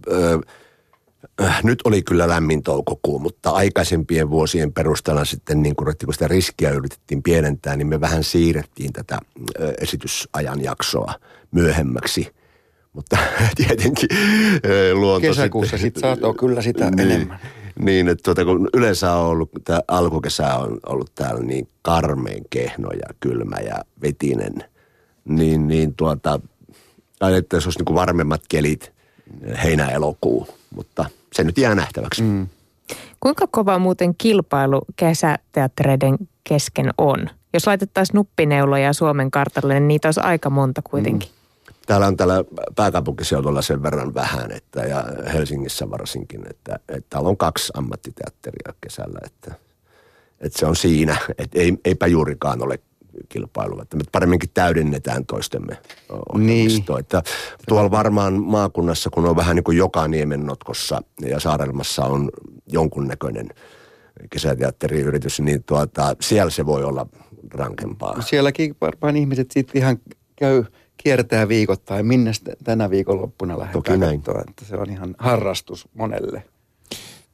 Äh, 1.42 1.64
nyt 1.64 1.78
oli 1.84 2.02
kyllä 2.02 2.28
lämmin 2.28 2.62
toukokuu, 2.62 3.18
mutta 3.18 3.50
aikaisempien 3.50 4.30
vuosien 4.30 4.72
perusteella 4.72 5.24
sitten, 5.24 5.62
niin 5.62 5.76
kun, 5.76 5.86
kun 6.04 6.14
sitä 6.14 6.28
riskiä 6.28 6.70
yritettiin 6.70 7.22
pienentää, 7.22 7.76
niin 7.76 7.86
me 7.86 8.00
vähän 8.00 8.24
siirrettiin 8.24 8.92
tätä 8.92 9.14
äh, 9.14 9.70
esitysajan 9.80 10.62
jaksoa 10.64 11.14
myöhemmäksi. 11.50 12.34
Mutta 12.92 13.16
tietenkin 13.56 14.08
luonto 14.92 15.28
Kesäkuussa 15.28 15.78
sitten... 15.78 16.00
Sit 16.00 16.20
saat 16.20 16.36
kyllä 16.36 16.62
sitä 16.62 16.90
niin, 16.90 17.10
enemmän. 17.10 17.38
Niin, 17.78 18.08
että 18.08 18.22
tuota, 18.22 18.44
kun 18.44 18.68
yleensä 18.74 19.12
on 19.12 19.26
ollut, 19.26 19.50
tämä 19.64 19.80
alkukesä 19.88 20.54
on 20.54 20.78
ollut 20.86 21.14
täällä 21.14 21.40
niin 21.40 21.68
karmeen 21.82 22.42
kehno 22.50 22.90
ja 22.90 23.14
kylmä 23.20 23.56
ja 23.56 23.84
vetinen, 24.02 24.54
niin, 25.24 25.68
niin 25.68 25.94
tuota, 25.94 26.40
tai 27.18 27.36
että 27.36 27.60
se 27.60 27.66
olisi 27.66 27.78
niin 27.78 27.84
kuin 27.84 27.94
varmemmat 27.94 28.42
kelit 28.48 28.92
heinä-elokuu, 29.62 30.48
mutta– 30.74 31.04
se 31.34 31.44
nyt 31.44 31.58
jää 31.58 31.74
nähtäväksi. 31.74 32.22
Mm. 32.22 32.48
Kuinka 33.20 33.46
kova 33.50 33.78
muuten 33.78 34.14
kilpailu 34.18 34.80
kesäteattereiden 34.96 36.16
kesken 36.44 36.90
on? 36.98 37.30
Jos 37.52 37.66
laitettaisiin 37.66 38.14
nuppineuloja 38.14 38.92
Suomen 38.92 39.30
kartalle, 39.30 39.74
niin 39.74 39.88
niitä 39.88 40.08
olisi 40.08 40.20
aika 40.20 40.50
monta 40.50 40.82
kuitenkin. 40.82 41.28
Mm. 41.28 41.43
Täällä 41.86 42.06
on 42.06 42.16
täällä 42.16 42.44
pääkaupunkiseudulla 42.76 43.62
sen 43.62 43.82
verran 43.82 44.14
vähän, 44.14 44.52
että, 44.52 44.80
ja 44.80 45.04
Helsingissä 45.32 45.90
varsinkin, 45.90 46.40
että, 46.50 46.78
että 46.88 47.06
täällä 47.10 47.28
on 47.28 47.36
kaksi 47.36 47.72
ammattiteatteria 47.76 48.74
kesällä, 48.80 49.18
että, 49.24 49.54
että 50.40 50.58
se 50.58 50.66
on 50.66 50.76
siinä, 50.76 51.16
että 51.38 51.60
ei, 51.60 51.78
eipä 51.84 52.06
juurikaan 52.06 52.62
ole 52.62 52.78
kilpailu. 53.28 53.80
Että 53.80 53.96
me 53.96 54.02
paremminkin 54.12 54.50
täydennetään 54.54 55.26
toistemme 55.26 55.78
ohjelmistoa. 56.34 56.96
Niin. 56.96 57.00
Että 57.00 57.22
tuolla 57.68 57.90
varmaan 57.90 58.42
maakunnassa, 58.42 59.10
kun 59.10 59.26
on 59.26 59.36
vähän 59.36 59.56
niin 59.56 59.64
kuin 59.64 59.76
joka 59.76 60.08
niemen 60.08 60.46
notkossa 60.46 61.02
ja 61.28 61.40
Saarelmassa 61.40 62.04
on 62.04 62.30
jonkunnäköinen 62.66 63.48
kesäteatteriyritys, 64.30 65.40
niin 65.40 65.64
tuota, 65.64 66.16
siellä 66.20 66.50
se 66.50 66.66
voi 66.66 66.84
olla 66.84 67.06
rankempaa. 67.54 68.22
Sielläkin 68.22 68.76
varmaan 68.80 69.16
ihmiset 69.16 69.50
sitten 69.50 69.82
ihan 69.82 69.98
käy 70.36 70.64
kiertää 70.96 71.48
viikoittain, 71.48 72.06
minne 72.06 72.30
tänä 72.64 72.90
viikonloppuna 72.90 73.58
lähdetään 73.58 73.82
Toki 73.82 73.98
näin. 73.98 74.22
Katsoa, 74.22 74.44
että 74.48 74.64
se 74.64 74.76
on 74.76 74.90
ihan 74.90 75.14
harrastus 75.18 75.88
monelle. 75.94 76.42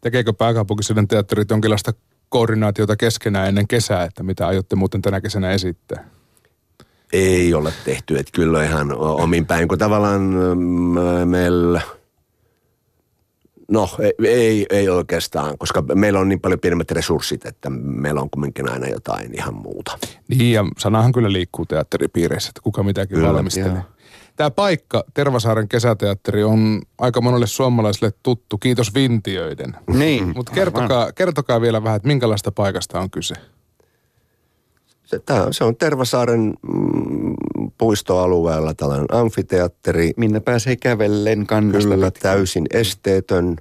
Tekeekö 0.01 0.33
pääkaupunkiseudun 0.33 1.09
teatterit 1.09 1.51
jonkinlaista 1.51 1.93
koordinaatiota 2.29 2.97
keskenään 2.97 3.49
ennen 3.49 3.69
kesää, 3.69 4.05
että 4.05 4.23
mitä 4.23 4.47
aiotte 4.47 4.77
muuten 4.77 5.03
tänä 5.03 5.21
kesänä 5.21 5.51
esittää? 5.51 6.09
Ei 7.13 7.55
ole 7.55 7.73
tehty, 7.85 8.19
että 8.19 8.33
kyllä 8.35 8.65
ihan 8.65 8.93
omin 8.99 9.47
päin, 9.47 9.69
kun 9.69 9.79
tavallaan 9.79 10.21
mm, 10.21 11.29
meillä– 11.29 11.81
No 13.71 13.89
ei, 14.25 14.67
ei 14.71 14.89
oikeastaan, 14.89 15.59
koska 15.59 15.83
meillä 15.95 16.21
on 16.21 16.29
niin 16.29 16.41
paljon 16.41 16.61
pienemmät 16.61 16.91
resurssit, 16.91 17.47
että 17.47 17.71
meillä 17.71 18.21
on 18.21 18.31
kumminkin 18.31 18.73
aina 18.73 18.89
jotain 18.89 19.35
ihan 19.35 19.55
muuta. 19.55 19.99
Niin 20.29 20.53
ja 20.53 20.65
sanahan 20.79 21.13
kyllä 21.13 21.33
liikkuu 21.33 21.67
teatteripiireissä, 21.67 22.49
että 22.49 22.61
kuka 22.63 22.83
mitäkin 22.83 23.17
kyllä, 23.17 23.33
valmistelee. 23.33 23.83
Tämä 24.37 24.51
paikka, 24.51 25.05
Tervasaaren 25.15 25.69
kesäteatteri, 25.69 26.45
on 26.45 26.83
aika 26.99 27.21
monelle 27.21 27.47
suomalaiselle 27.47 28.13
tuttu, 28.23 28.59
kiitos 28.59 28.95
vintiöiden. 28.95 29.77
Niin. 29.87 30.33
Mutta 30.37 30.53
kertokaa, 30.53 31.13
kertokaa 31.13 31.61
vielä 31.61 31.85
vähän, 31.85 31.97
että 31.97 32.09
minkälaista 32.09 32.53
paikasta 32.53 33.01
on 33.01 33.11
kyse. 33.11 33.35
Se, 35.05 35.19
tää, 35.19 35.47
se 35.51 35.65
on 35.65 35.77
Tervasaaren 35.77 36.55
mm, 36.63 37.35
puistoalueella 37.81 38.75
tällainen 38.75 39.07
amfiteatteri. 39.13 40.13
Minne 40.17 40.41
pääsee 40.41 40.77
kävellen 40.77 41.47
kannasta 41.47 41.89
Kyllä, 41.89 42.01
lätkään. 42.01 42.37
täysin 42.37 42.67
esteetön 42.73 43.57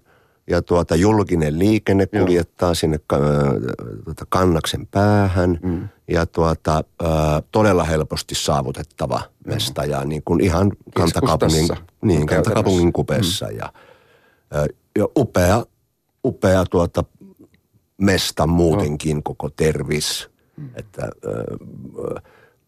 ja 0.47 0.61
tuota, 0.61 0.95
julkinen 0.95 1.59
liikenne 1.59 2.05
kuljettaa 2.05 2.69
Joo. 2.69 2.75
sinne 2.75 2.99
äh, 3.13 3.19
tuota, 4.05 4.25
kannaksen 4.29 4.87
päähän 4.87 5.59
mm. 5.63 5.89
ja 6.07 6.25
tuota, 6.25 6.83
äh, 7.03 7.09
todella 7.51 7.83
helposti 7.83 8.35
saavutettava 8.35 9.17
mm. 9.17 9.53
mesta 9.53 9.85
ja 9.85 10.05
niin 10.05 10.21
kuin 10.25 10.41
ihan 10.41 10.71
kantakaupungin, 10.95 11.67
niin, 12.01 12.27
kantakaupungin 12.27 12.93
kupeessa 12.93 13.45
mm. 13.45 13.57
ja, 13.57 13.73
äh, 14.55 14.65
ja 14.97 15.07
upea, 15.17 15.65
upea 16.25 16.65
tuota, 16.65 17.03
mesta 17.97 18.47
muutenkin 18.47 19.15
no. 19.15 19.21
koko 19.23 19.49
tervis. 19.49 20.29
Mm. 20.57 20.69
Että, 20.75 21.03
äh, 21.03 22.23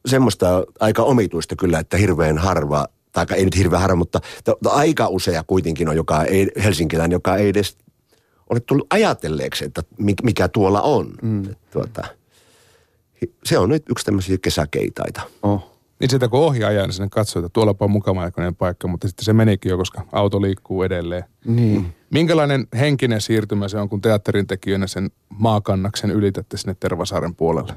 semmoista 0.05 0.63
aika 0.79 1.03
omituista 1.03 1.55
kyllä, 1.55 1.79
että 1.79 1.97
hirveän 1.97 2.37
harva, 2.37 2.87
tai 3.11 3.25
ei 3.35 3.45
nyt 3.45 3.57
hirveän 3.57 3.81
harva, 3.81 3.95
mutta 3.95 4.21
aika 4.65 5.07
usea 5.07 5.43
kuitenkin 5.47 5.89
on 5.89 5.95
joka 5.95 6.23
ei, 6.23 6.47
helsinkiläinen, 6.63 7.15
joka 7.15 7.35
ei 7.35 7.49
edes 7.49 7.77
ole 8.49 8.59
tullut 8.59 8.87
ajatelleeksi, 8.89 9.65
että 9.65 9.83
mikä 10.23 10.47
tuolla 10.47 10.81
on. 10.81 11.13
Mm. 11.21 11.43
Tuota, 11.71 12.05
se 13.45 13.57
on 13.57 13.69
nyt 13.69 13.83
yksi 13.89 14.05
tämmöisiä 14.05 14.37
kesäkeitaita. 14.41 15.21
Oh. 15.43 15.71
Niin 15.99 16.09
sitä 16.09 16.27
kun 16.27 16.39
ohi 16.39 16.63
ajaa, 16.63 16.85
niin 16.85 16.93
sinne 16.93 17.09
katsoo, 17.11 17.39
että 17.39 17.53
tuolla 17.53 17.75
on 17.79 17.91
mukava 17.91 18.31
paikka, 18.57 18.87
mutta 18.87 19.07
sitten 19.07 19.25
se 19.25 19.33
menikin 19.33 19.69
jo, 19.69 19.77
koska 19.77 20.01
auto 20.11 20.41
liikkuu 20.41 20.83
edelleen. 20.83 21.23
Niin. 21.45 21.93
Minkälainen 22.09 22.67
henkinen 22.79 23.21
siirtymä 23.21 23.67
se 23.67 23.77
on, 23.77 23.89
kun 23.89 24.01
teatterin 24.01 24.47
tekijöinä 24.47 24.87
sen 24.87 25.09
maakannaksen 25.29 26.11
ylitätte 26.11 26.57
sinne 26.57 26.75
Tervasaaren 26.79 27.35
puolelle? 27.35 27.73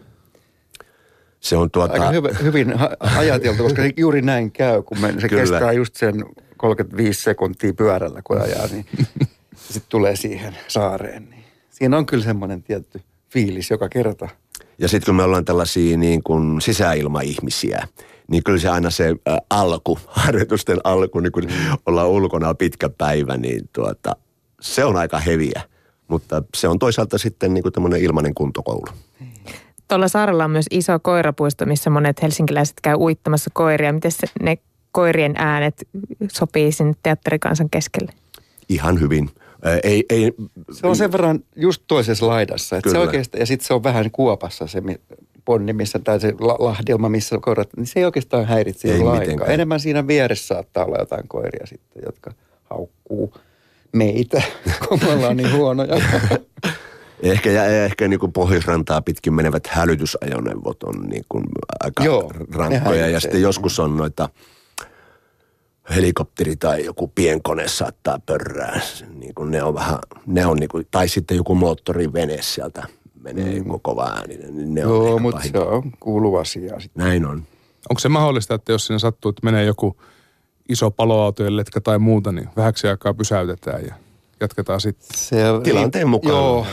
Se 1.45 1.57
on 1.57 1.71
tuota... 1.71 1.93
Aika 1.93 2.11
hyvin, 2.11 2.43
hyvin 2.43 2.75
ajateltu, 3.01 3.63
koska 3.63 3.83
juuri 3.97 4.23
näin 4.23 4.53
käy, 4.53 4.83
kun 4.83 4.99
me, 4.99 5.15
se 5.21 5.29
Kyllä. 5.29 5.43
kestää 5.43 5.73
just 5.73 5.97
sen 5.97 6.25
35 6.57 7.23
sekuntia 7.23 7.73
pyörällä, 7.75 8.23
kun 8.25 8.41
ajaa, 8.41 8.67
niin 8.67 8.87
sitten 9.73 9.89
tulee 9.89 10.17
siihen 10.17 10.57
saareen. 10.69 11.31
Niin. 11.31 11.45
Siinä 11.71 11.97
on 11.99 12.07
kyllä 12.07 12.25
semmoinen 12.25 12.63
tietty 12.63 13.01
fiilis 13.31 13.71
joka 13.71 13.89
kerta. 13.89 14.29
Ja 14.79 14.89
sitten 14.89 15.07
kun 15.07 15.15
me 15.15 15.23
ollaan 15.23 15.45
tällaisia 15.45 15.97
niin 15.97 16.23
kuin 16.23 16.61
sisäilmaihmisiä, 16.61 17.89
niin 18.31 18.45
kyllä 18.45 18.59
se 18.59 18.69
aina 18.69 18.91
se 18.91 19.15
ä, 19.29 19.39
alku, 19.51 19.99
harjoitusten 20.09 20.79
alku, 20.85 21.21
niin 21.21 21.33
kun 21.33 21.45
mm. 21.45 21.77
ollaan 21.87 22.09
ulkona 22.09 22.55
pitkä 22.55 22.89
päivä, 22.89 23.37
niin 23.37 23.69
tuota, 23.73 24.17
se 24.61 24.85
on 24.85 24.97
aika 24.97 25.19
heviä. 25.19 25.63
Mutta 26.09 26.43
se 26.57 26.69
on 26.69 26.79
toisaalta 26.79 27.19
sitten 27.19 27.55
niin 27.55 27.63
kuin 27.63 27.73
tämmöinen 27.73 28.03
ilmainen 28.03 28.35
kuntokoulu. 28.35 28.87
Tuolla 29.89 30.09
saarella 30.09 30.45
on 30.45 30.51
myös 30.51 30.67
iso 30.71 30.99
koirapuisto, 30.99 31.67
missä 31.67 31.91
monet 31.91 32.23
helsinkiläiset 32.23 32.77
käy 32.83 32.95
uittamassa 32.95 33.51
koiria. 33.53 33.93
Miten 33.93 34.13
se, 34.13 34.27
ne 34.43 34.59
koirien 34.93 35.35
äänet 35.37 35.75
sopii 36.33 36.73
sinne 36.73 36.95
teatterikansan 37.03 37.71
keskelle? 37.71 38.13
Ihan 38.69 39.01
hyvin. 39.01 39.31
Ei, 39.83 40.05
ei, 40.11 40.33
se 40.73 40.87
on 40.87 40.97
sen 40.97 41.13
verran 41.13 41.41
just 41.57 41.83
toisessa 41.87 42.27
laidassa. 42.27 42.77
Että 42.77 42.91
se 42.91 42.99
oikeastaan, 42.99 43.41
ja 43.41 43.47
sitten 43.47 43.67
se 43.67 43.75
on 43.75 43.83
vähän 43.83 44.11
kuopassa 44.11 44.67
se 44.67 44.83
ponni, 45.45 45.73
missä, 45.73 45.99
tai 45.99 46.21
se 46.21 46.35
lahdelma, 46.39 47.09
missä 47.09 47.39
koirat, 47.41 47.69
niin 47.77 47.87
se 47.87 48.01
ei 48.01 48.05
oikeastaan 48.05 48.45
häiritse 48.45 48.89
ei 48.89 48.99
lainkaan. 48.99 49.19
Mitenkään. 49.19 49.51
Enemmän 49.51 49.81
siinä 49.81 50.07
vieressä 50.07 50.47
saattaa 50.47 50.85
olla 50.85 50.99
jotain 50.99 51.29
koiria 51.29 51.67
sitten, 51.67 52.03
jotka 52.07 52.33
haukkuu 52.65 53.35
meitä, 53.93 54.43
kun 54.89 54.99
me 55.03 55.13
ollaan 55.13 55.37
niin 55.37 55.53
huonoja. 55.53 55.97
Ehkä, 57.23 57.51
ja 57.51 57.85
ehkä 57.85 58.09
niin 58.09 58.21
kuin 58.21 58.33
pohjoisrantaa 58.33 59.03
pitkin 59.03 59.35
menevät 59.35 59.67
hälytysajoneuvot 59.67 60.83
on 60.83 61.03
niin 61.03 61.25
kuin 61.29 61.45
aika 61.81 62.05
Joo, 62.05 62.33
rankkoja. 62.53 63.09
Ja 63.09 63.21
sitten 63.21 63.43
joskus 63.43 63.79
on 63.81 63.97
noita 63.97 64.29
helikopteri 65.91 66.57
tai 66.57 66.85
joku 66.85 67.09
pienkone 67.15 67.69
saattaa 67.69 68.21
pörrää. 68.27 68.81
Niin 69.15 69.35
kuin 69.35 69.51
ne 69.51 69.63
on 69.63 69.75
vähän, 69.75 69.99
ne 70.27 70.47
on 70.47 70.57
niin 70.57 70.69
kuin, 70.69 70.87
tai 70.91 71.09
sitten 71.09 71.37
joku 71.37 71.55
moottorivene 71.55 72.39
sieltä 72.41 72.87
menee 73.21 73.61
mm. 73.61 73.69
koko 73.69 74.03
ääninen. 74.03 74.57
Niin 74.57 74.75
ne 74.75 74.81
Joo, 74.81 75.19
mutta 75.19 75.43
se 75.53 75.59
on 75.59 75.93
kuulu 76.01 76.37
asia. 76.37 76.81
Sitten. 76.81 77.05
Näin 77.05 77.27
on. 77.27 77.43
Onko 77.91 78.01
se 78.01 78.09
mahdollista, 78.09 78.55
että 78.55 78.73
jos 78.73 78.87
sinne 78.87 78.99
sattuu, 78.99 79.29
että 79.29 79.41
menee 79.45 79.65
joku 79.65 79.97
iso 80.69 80.91
paloautojen 80.91 81.57
letka 81.57 81.81
tai 81.81 81.99
muuta, 81.99 82.33
niin 82.33 82.49
vähäksi 82.57 82.89
aikaa 82.89 83.15
pysäytetään 83.15 83.85
ja 83.87 83.95
jatketaan 84.41 84.81
sitten. 84.81 85.19
Se, 85.19 85.37
Tilanteen 85.63 86.09
mukaan. 86.09 86.35
Joo, 86.35 86.67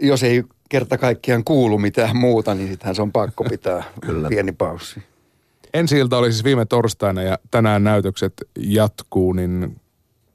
jos 0.00 0.22
ei 0.22 0.42
kerta 0.68 0.98
kaikkiaan 0.98 1.44
kuulu 1.44 1.78
mitään 1.78 2.16
muuta, 2.16 2.54
niin 2.54 2.68
sittenhän 2.68 2.94
se 2.94 3.02
on 3.02 3.12
pakko 3.12 3.44
pitää 3.44 3.84
Kyllä. 4.06 4.28
pieni 4.28 4.52
paussi. 4.52 5.02
Ensi 5.74 5.98
ilta 5.98 6.18
oli 6.18 6.32
siis 6.32 6.44
viime 6.44 6.64
torstaina 6.64 7.22
ja 7.22 7.38
tänään 7.50 7.84
näytökset 7.84 8.32
jatkuu, 8.56 9.32
niin 9.32 9.80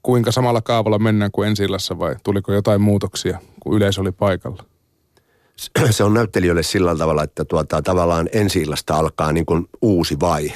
kuinka 0.02 0.32
samalla 0.32 0.60
kaavalla 0.60 0.98
mennään 0.98 1.30
kuin 1.30 1.48
ensi 1.48 1.62
illassa 1.62 1.98
vai 1.98 2.16
tuliko 2.24 2.52
jotain 2.52 2.80
muutoksia, 2.80 3.38
kun 3.60 3.76
yleisö 3.76 4.00
oli 4.00 4.12
paikalla? 4.12 4.64
Se 5.90 6.04
on 6.04 6.14
näyttelijöille 6.14 6.62
sillä 6.62 6.96
tavalla, 6.96 7.22
että 7.22 7.44
tuota, 7.44 7.82
tavallaan 7.82 8.28
ensi 8.32 8.60
illasta 8.60 8.94
alkaa 8.94 9.32
niin 9.32 9.46
kuin 9.46 9.68
uusi 9.82 10.20
vaihe. 10.20 10.54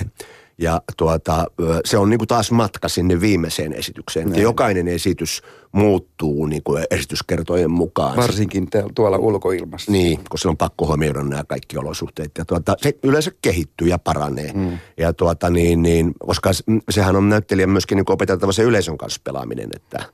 Ja 0.58 0.82
tuota, 0.96 1.46
se 1.84 1.98
on 1.98 2.10
niinku 2.10 2.26
taas 2.26 2.50
matka 2.50 2.88
sinne 2.88 3.20
viimeiseen 3.20 3.72
esitykseen. 3.72 4.34
Ja 4.34 4.42
jokainen 4.42 4.88
esitys 4.88 5.42
muuttuu 5.72 6.46
niinku 6.46 6.76
esityskertojen 6.90 7.70
mukaan. 7.70 8.16
Varsinkin 8.16 8.70
te, 8.70 8.84
tuolla 8.94 9.16
ulkoilmassa. 9.16 9.92
Niin, 9.92 10.20
koska 10.28 10.48
on 10.48 10.56
pakko 10.56 10.86
huomioida 10.86 11.22
nämä 11.22 11.44
kaikki 11.44 11.78
olosuhteet. 11.78 12.30
Ja 12.38 12.44
tuota, 12.44 12.76
se 12.78 12.98
yleensä 13.02 13.32
kehittyy 13.42 13.88
ja 13.88 13.98
paranee. 13.98 14.52
Mm. 14.52 14.78
Ja 14.96 15.12
tuota, 15.12 15.50
niin, 15.50 15.82
niin, 15.82 16.14
koska 16.18 16.50
sehän 16.90 17.16
on 17.16 17.28
näyttelijä 17.28 17.66
myöskin 17.66 17.96
niin 17.96 18.12
opeteltava 18.12 18.52
se 18.52 18.62
yleisön 18.62 18.98
kanssa 18.98 19.20
pelaaminen. 19.24 19.68
Että, 19.76 20.04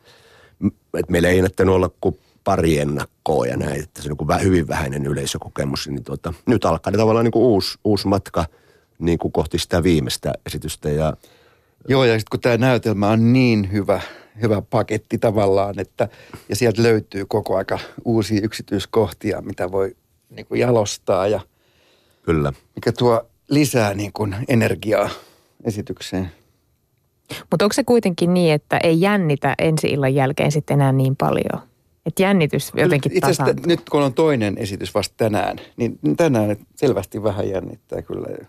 että 0.95 1.13
meillä 1.13 1.29
ei 1.29 1.41
näyttänyt 1.41 1.75
olla 1.75 1.91
kuin 2.01 2.19
pari 2.45 2.79
ennakkoa 2.79 3.47
ja 3.47 3.57
näin, 3.57 3.83
että 3.83 4.03
se 4.03 4.11
on 4.11 4.17
niin 4.29 4.43
hyvin 4.43 4.69
vähäinen 4.69 5.07
yleisökokemus. 5.07 5.89
Niin 5.89 6.05
tuota, 6.05 6.35
nyt 6.47 6.65
alkaa 6.65 6.93
tavallaan 6.93 7.25
niin 7.25 7.33
kuin 7.33 7.43
uusi, 7.43 7.79
uusi 7.85 8.09
matka– 8.09 8.45
niin 9.01 9.19
kuin 9.19 9.33
kohti 9.33 9.59
sitä 9.59 9.83
viimeistä 9.83 10.33
esitystä. 10.47 10.91
Ja, 10.91 11.17
Joo, 11.89 12.05
ja 12.05 12.13
sitten 12.13 12.31
kun 12.31 12.41
tämä 12.41 12.57
näytelmä 12.57 13.09
on 13.09 13.33
niin 13.33 13.73
hyvä, 13.73 14.01
hyvä 14.43 14.63
paketti 14.63 15.19
tavallaan, 15.19 15.79
että 15.79 16.09
ja 16.49 16.57
sieltä 16.57 16.83
löytyy 16.83 17.27
koko 17.27 17.57
aika 17.57 17.79
uusia 18.05 18.41
yksityiskohtia, 18.43 19.41
mitä 19.41 19.73
voi 19.73 19.97
niin 20.31 20.47
kuin 20.47 20.61
jalostaa 20.61 21.27
ja 21.27 21.41
Kyllä. 22.23 22.53
mikä 22.75 22.93
tuo 22.93 23.27
lisää 23.49 23.95
niin 23.95 24.13
kuin 24.13 24.37
energiaa 24.49 25.11
esitykseen. 25.65 26.31
Mutta 27.51 27.65
onko 27.65 27.73
se 27.73 27.85
kuitenkin 27.85 28.35
niin, 28.35 28.55
että 28.55 28.79
ei 28.83 29.01
jännitä 29.01 29.55
ensi 29.59 29.87
illan 29.87 30.15
jälkeen 30.15 30.53
sitten 30.53 30.75
enää 30.75 30.93
niin 30.93 31.17
paljon? 31.17 31.63
Että 32.07 32.23
jännitys 32.23 32.73
jotenkin 32.75 33.13
Itse 33.13 33.31
asiassa 33.31 33.55
nyt 33.67 33.91
kun 33.91 34.03
on 34.03 34.15
toinen 34.15 34.59
esitys 34.59 34.95
vasta 34.95 35.15
tänään, 35.17 35.61
niin 35.77 35.99
tänään 36.17 36.57
selvästi 36.75 37.23
vähän 37.23 37.49
jännittää 37.49 38.03
kyllä. 38.03 38.47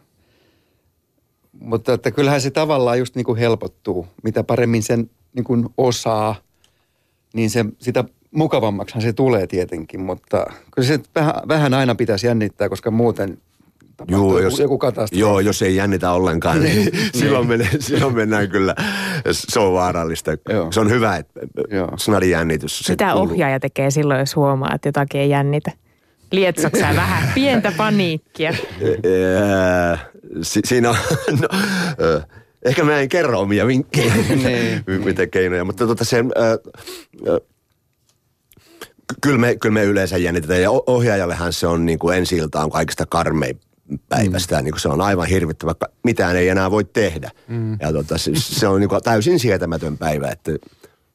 Mutta 1.59 1.93
että 1.93 2.11
kyllähän 2.11 2.41
se 2.41 2.51
tavallaan 2.51 2.99
just 2.99 3.15
niin 3.15 3.25
kuin 3.25 3.37
helpottuu. 3.37 4.07
Mitä 4.23 4.43
paremmin 4.43 4.83
sen 4.83 5.09
niin 5.33 5.43
kuin 5.43 5.69
osaa, 5.77 6.35
niin 7.33 7.49
se, 7.49 7.65
sitä 7.79 8.03
mukavammaksihan 8.31 9.01
se 9.01 9.13
tulee 9.13 9.47
tietenkin. 9.47 9.99
Mutta 9.99 10.45
kyllä 10.75 10.87
se 10.87 10.99
vähän, 11.15 11.33
vähän 11.47 11.73
aina 11.73 11.95
pitäisi 11.95 12.27
jännittää, 12.27 12.69
koska 12.69 12.91
muuten 12.91 13.37
Joo, 14.07 14.21
joku, 14.21 14.37
jos, 14.37 14.59
joku 14.59 14.77
katastrofi. 14.77 15.19
Joo, 15.19 15.39
jos 15.39 15.61
ei 15.61 15.75
jännitä 15.75 16.11
ollenkaan, 16.11 16.61
niin 16.63 16.89
silloin, 17.13 17.47
menee, 17.47 17.69
silloin 17.79 18.15
mennään 18.15 18.49
kyllä, 18.49 18.75
se 19.31 19.59
on 19.59 19.73
vaarallista. 19.73 20.31
Joo. 20.49 20.71
Se 20.71 20.79
on 20.79 20.89
hyvä, 20.89 21.15
että 21.15 21.39
snadi 21.97 22.29
jännitys. 22.29 22.89
Mitä 22.89 23.11
kuuluu. 23.11 23.31
ohjaaja 23.31 23.59
tekee 23.59 23.91
silloin, 23.91 24.19
jos 24.19 24.35
huomaa, 24.35 24.71
että 24.75 24.87
jotakin 24.87 25.21
ei 25.21 25.29
jännitä? 25.29 25.71
Lietsoksää 26.31 26.95
vähän 26.95 27.31
pientä 27.35 27.71
paniikkia. 27.77 28.53
Si- 30.41 30.61
siinä 30.65 30.89
on, 30.89 30.95
no, 31.41 31.47
ö, 32.01 32.21
ehkä 32.65 32.83
mä 32.83 32.99
en 32.99 33.09
kerro 33.09 33.39
omia 33.39 33.67
vinkkejä, 33.67 34.13
Niin. 34.43 34.83
mitä 35.05 35.27
keinoja, 35.27 35.63
mutta 35.65 35.87
tota 35.87 36.05
se, 36.05 36.17
ö, 36.37 36.59
ö, 37.27 37.41
kyllä 39.21 39.37
me, 39.37 39.55
kyllä 39.55 39.73
me 39.73 39.83
yleensä 39.83 40.17
jännitetään 40.17 40.61
ja 40.61 40.71
ohjaajallehan 40.71 41.53
se 41.53 41.67
on 41.67 41.85
niin 41.85 41.99
kuin 41.99 42.17
ensi 42.17 42.37
ilta 42.37 42.63
on 42.63 42.71
kaikista 42.71 43.05
karmein 43.05 43.59
päivästä. 44.09 44.57
Mm. 44.57 44.63
Niin 44.63 44.71
kuin 44.71 44.81
se 44.81 44.89
on 44.89 45.01
aivan 45.01 45.27
hirvittävä, 45.27 45.75
mitään 46.03 46.35
ei 46.35 46.49
enää 46.49 46.71
voi 46.71 46.83
tehdä. 46.83 47.31
Mm. 47.47 47.77
Ja 47.81 47.93
tota, 47.93 48.17
se, 48.17 48.31
se 48.35 48.67
on 48.67 48.79
niin 48.79 48.89
kuin 48.89 49.03
täysin 49.03 49.39
sietämätön 49.39 49.97
päivä, 49.97 50.27
että 50.29 50.51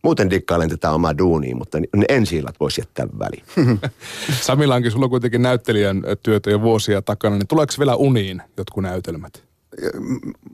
muuten 0.02 0.30
dikkailen 0.30 0.70
tätä 0.70 0.90
omaa 0.90 1.18
duunia, 1.18 1.56
mutta 1.56 1.78
ne 1.80 2.04
ensi 2.08 2.36
illat 2.36 2.60
voisi 2.60 2.80
jättää 2.80 3.06
väliin. 3.18 3.44
Samilankin, 4.40 4.90
sulla 4.90 5.06
on 5.06 5.10
kuitenkin 5.10 5.42
näyttelijän 5.42 6.02
työtä 6.22 6.50
jo 6.50 6.60
vuosia 6.60 7.02
takana, 7.02 7.36
niin 7.36 7.46
tuleeko 7.46 7.72
vielä 7.78 7.96
uniin 7.96 8.42
jotkut 8.56 8.82
näytelmät? 8.82 9.46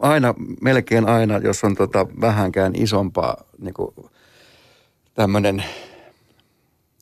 aina, 0.00 0.34
melkein 0.60 1.08
aina, 1.08 1.38
jos 1.38 1.64
on 1.64 1.76
tota 1.76 2.06
vähänkään 2.20 2.72
isompaa 2.76 3.44
niin 3.58 3.74
tämmöinen 5.14 5.64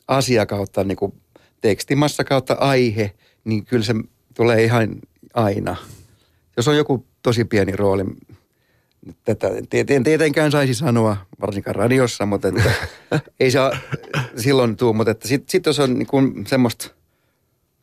asia 0.07 0.45
kautta 0.45 0.83
niin 0.83 0.95
kuin 0.95 1.13
tekstimassa 1.61 2.23
kautta 2.23 2.53
aihe, 2.53 3.11
niin 3.43 3.65
kyllä 3.65 3.83
se 3.83 3.93
tulee 4.33 4.63
ihan 4.63 4.89
aina. 5.33 5.75
Jos 6.57 6.67
on 6.67 6.77
joku 6.77 7.05
tosi 7.23 7.45
pieni 7.45 7.71
rooli, 7.71 8.03
tätä 9.25 9.47
en 9.89 10.03
tietenkään 10.03 10.51
saisi 10.51 10.73
sanoa, 10.73 11.17
varsinkaan 11.41 11.75
radiossa, 11.75 12.25
mutta 12.25 12.47
että, 12.47 12.71
ei 13.39 13.51
se 13.51 13.59
silloin 14.37 14.77
tule, 14.77 14.95
mutta 14.95 15.11
että 15.11 15.27
sitten 15.27 15.51
sit 15.51 15.65
jos 15.65 15.79
on 15.79 15.93
niin 15.93 16.07
kuin 16.07 16.47
semmoista, 16.47 16.89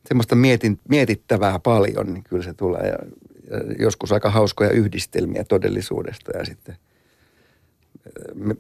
semmoista 0.07 0.35
mietin, 0.35 0.79
mietittävää 0.89 1.59
paljon, 1.59 2.15
niin 2.15 2.25
kyllä 2.25 2.43
se 2.43 2.55
tulee. 2.55 2.83
Ja, 2.83 2.99
ja 3.51 3.75
joskus 3.79 4.13
aika 4.13 4.31
hauskoja 4.31 4.71
yhdistelmiä 4.71 5.45
todellisuudesta 5.45 6.39
ja 6.39 6.45
sitten, 6.45 6.77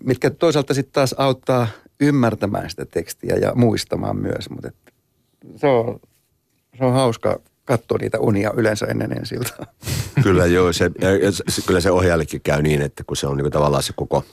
mitkä 0.04 0.30
toisaalta 0.30 0.74
sitten 0.74 0.92
taas 0.92 1.14
auttaa 1.18 1.68
ymmärtämään 2.00 2.70
sitä 2.70 2.84
tekstiä 2.84 3.36
ja 3.36 3.52
muistamaan 3.54 4.16
myös, 4.16 4.50
mutta 4.50 4.68
että 4.68 4.92
se, 5.56 5.66
on, 5.66 6.00
se 6.78 6.84
on 6.84 6.92
hauska 6.92 7.40
katsoa 7.68 7.98
niitä 7.98 8.18
unia 8.20 8.52
yleensä 8.56 8.86
ennen 8.86 9.12
ensi 9.12 9.34
iltaa. 9.34 9.66
Kyllä 10.22 10.46
joo, 10.46 10.72
se, 10.72 10.90
se, 11.48 11.62
kyllä 11.66 11.80
se 11.80 11.90
ohjaajallekin 11.90 12.40
käy 12.40 12.62
niin, 12.62 12.82
että 12.82 13.04
kun 13.04 13.16
se 13.16 13.26
on 13.26 13.36
niin 13.36 13.52
tavallaan 13.52 13.82
se 13.82 13.92
koko 13.96 14.24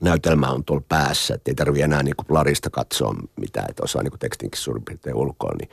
näytelmä 0.00 0.48
on 0.48 0.64
tuolla 0.64 0.84
päässä, 0.88 1.34
että 1.34 1.50
ei 1.50 1.54
tarvitse 1.54 1.84
enää 1.84 2.02
niin 2.02 2.14
larista 2.28 2.70
katsoa 2.70 3.14
mitään, 3.40 3.66
että 3.70 3.82
osaa 3.82 4.02
niin 4.02 4.18
tekstinkin 4.18 4.60
suurin 4.60 4.84
piirtein 4.84 5.16
ulkoa, 5.16 5.52
niin 5.58 5.70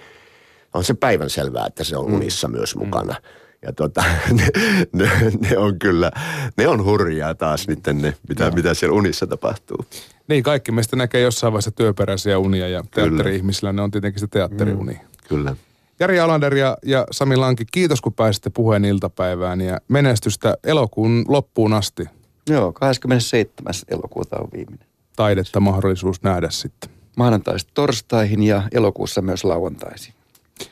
on 0.73 0.83
se 0.83 0.93
päivän 0.93 1.29
selvää, 1.29 1.67
että 1.67 1.83
se 1.83 1.97
on 1.97 2.05
unissa 2.05 2.47
mm. 2.47 2.51
myös 2.51 2.75
mukana. 2.75 3.15
Ja 3.61 3.73
tota, 3.73 4.03
ne, 4.31 4.47
ne, 4.93 5.09
ne, 5.39 5.57
on 5.57 5.79
kyllä, 5.79 6.11
ne 6.57 6.67
on 6.67 6.83
hurjaa 6.83 7.35
taas 7.35 7.67
niiden 7.67 8.01
ne, 8.01 8.13
mitä, 8.29 8.51
mitä 8.51 8.73
siellä 8.73 8.95
unissa 8.95 9.27
tapahtuu. 9.27 9.85
Niin, 10.27 10.43
kaikki 10.43 10.71
meistä 10.71 10.95
näkee 10.95 11.21
jossain 11.21 11.53
vaiheessa 11.53 11.71
työperäisiä 11.71 12.39
unia 12.39 12.67
ja 12.67 12.83
teatteri-ihmisillä 12.93 13.73
ne 13.73 13.81
on 13.81 13.91
tietenkin 13.91 14.19
se 14.19 14.27
teatteriuni. 14.27 14.93
Mm. 14.93 14.99
Kyllä. 15.29 15.55
Jari 15.99 16.19
Alander 16.19 16.55
ja, 16.55 16.77
ja 16.85 17.05
Sami 17.11 17.35
Lanki, 17.35 17.65
kiitos 17.71 18.01
kun 18.01 18.13
pääsitte 18.13 18.49
puheen 18.49 18.85
iltapäivään 18.85 19.61
ja 19.61 19.81
menestystä 19.87 20.57
elokuun 20.63 21.25
loppuun 21.27 21.73
asti. 21.73 22.03
Joo, 22.49 22.73
27. 22.73 23.73
elokuuta 23.87 24.37
on 24.39 24.47
viimeinen. 24.53 24.87
Taidetta 25.15 25.59
mahdollisuus 25.59 26.23
nähdä 26.23 26.49
sitten. 26.49 26.89
Maanantaista 27.17 27.71
torstaihin 27.73 28.43
ja 28.43 28.63
elokuussa 28.71 29.21
myös 29.21 29.43
lauantaisin. 29.43 30.13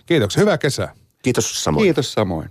Kiitoksia, 0.05 0.41
hyvää 0.41 0.57
kesää. 0.57 0.93
Kiitos 1.21 1.63
samoin. 1.63 1.83
Kiitos 1.83 2.13
samoin. 2.13 2.49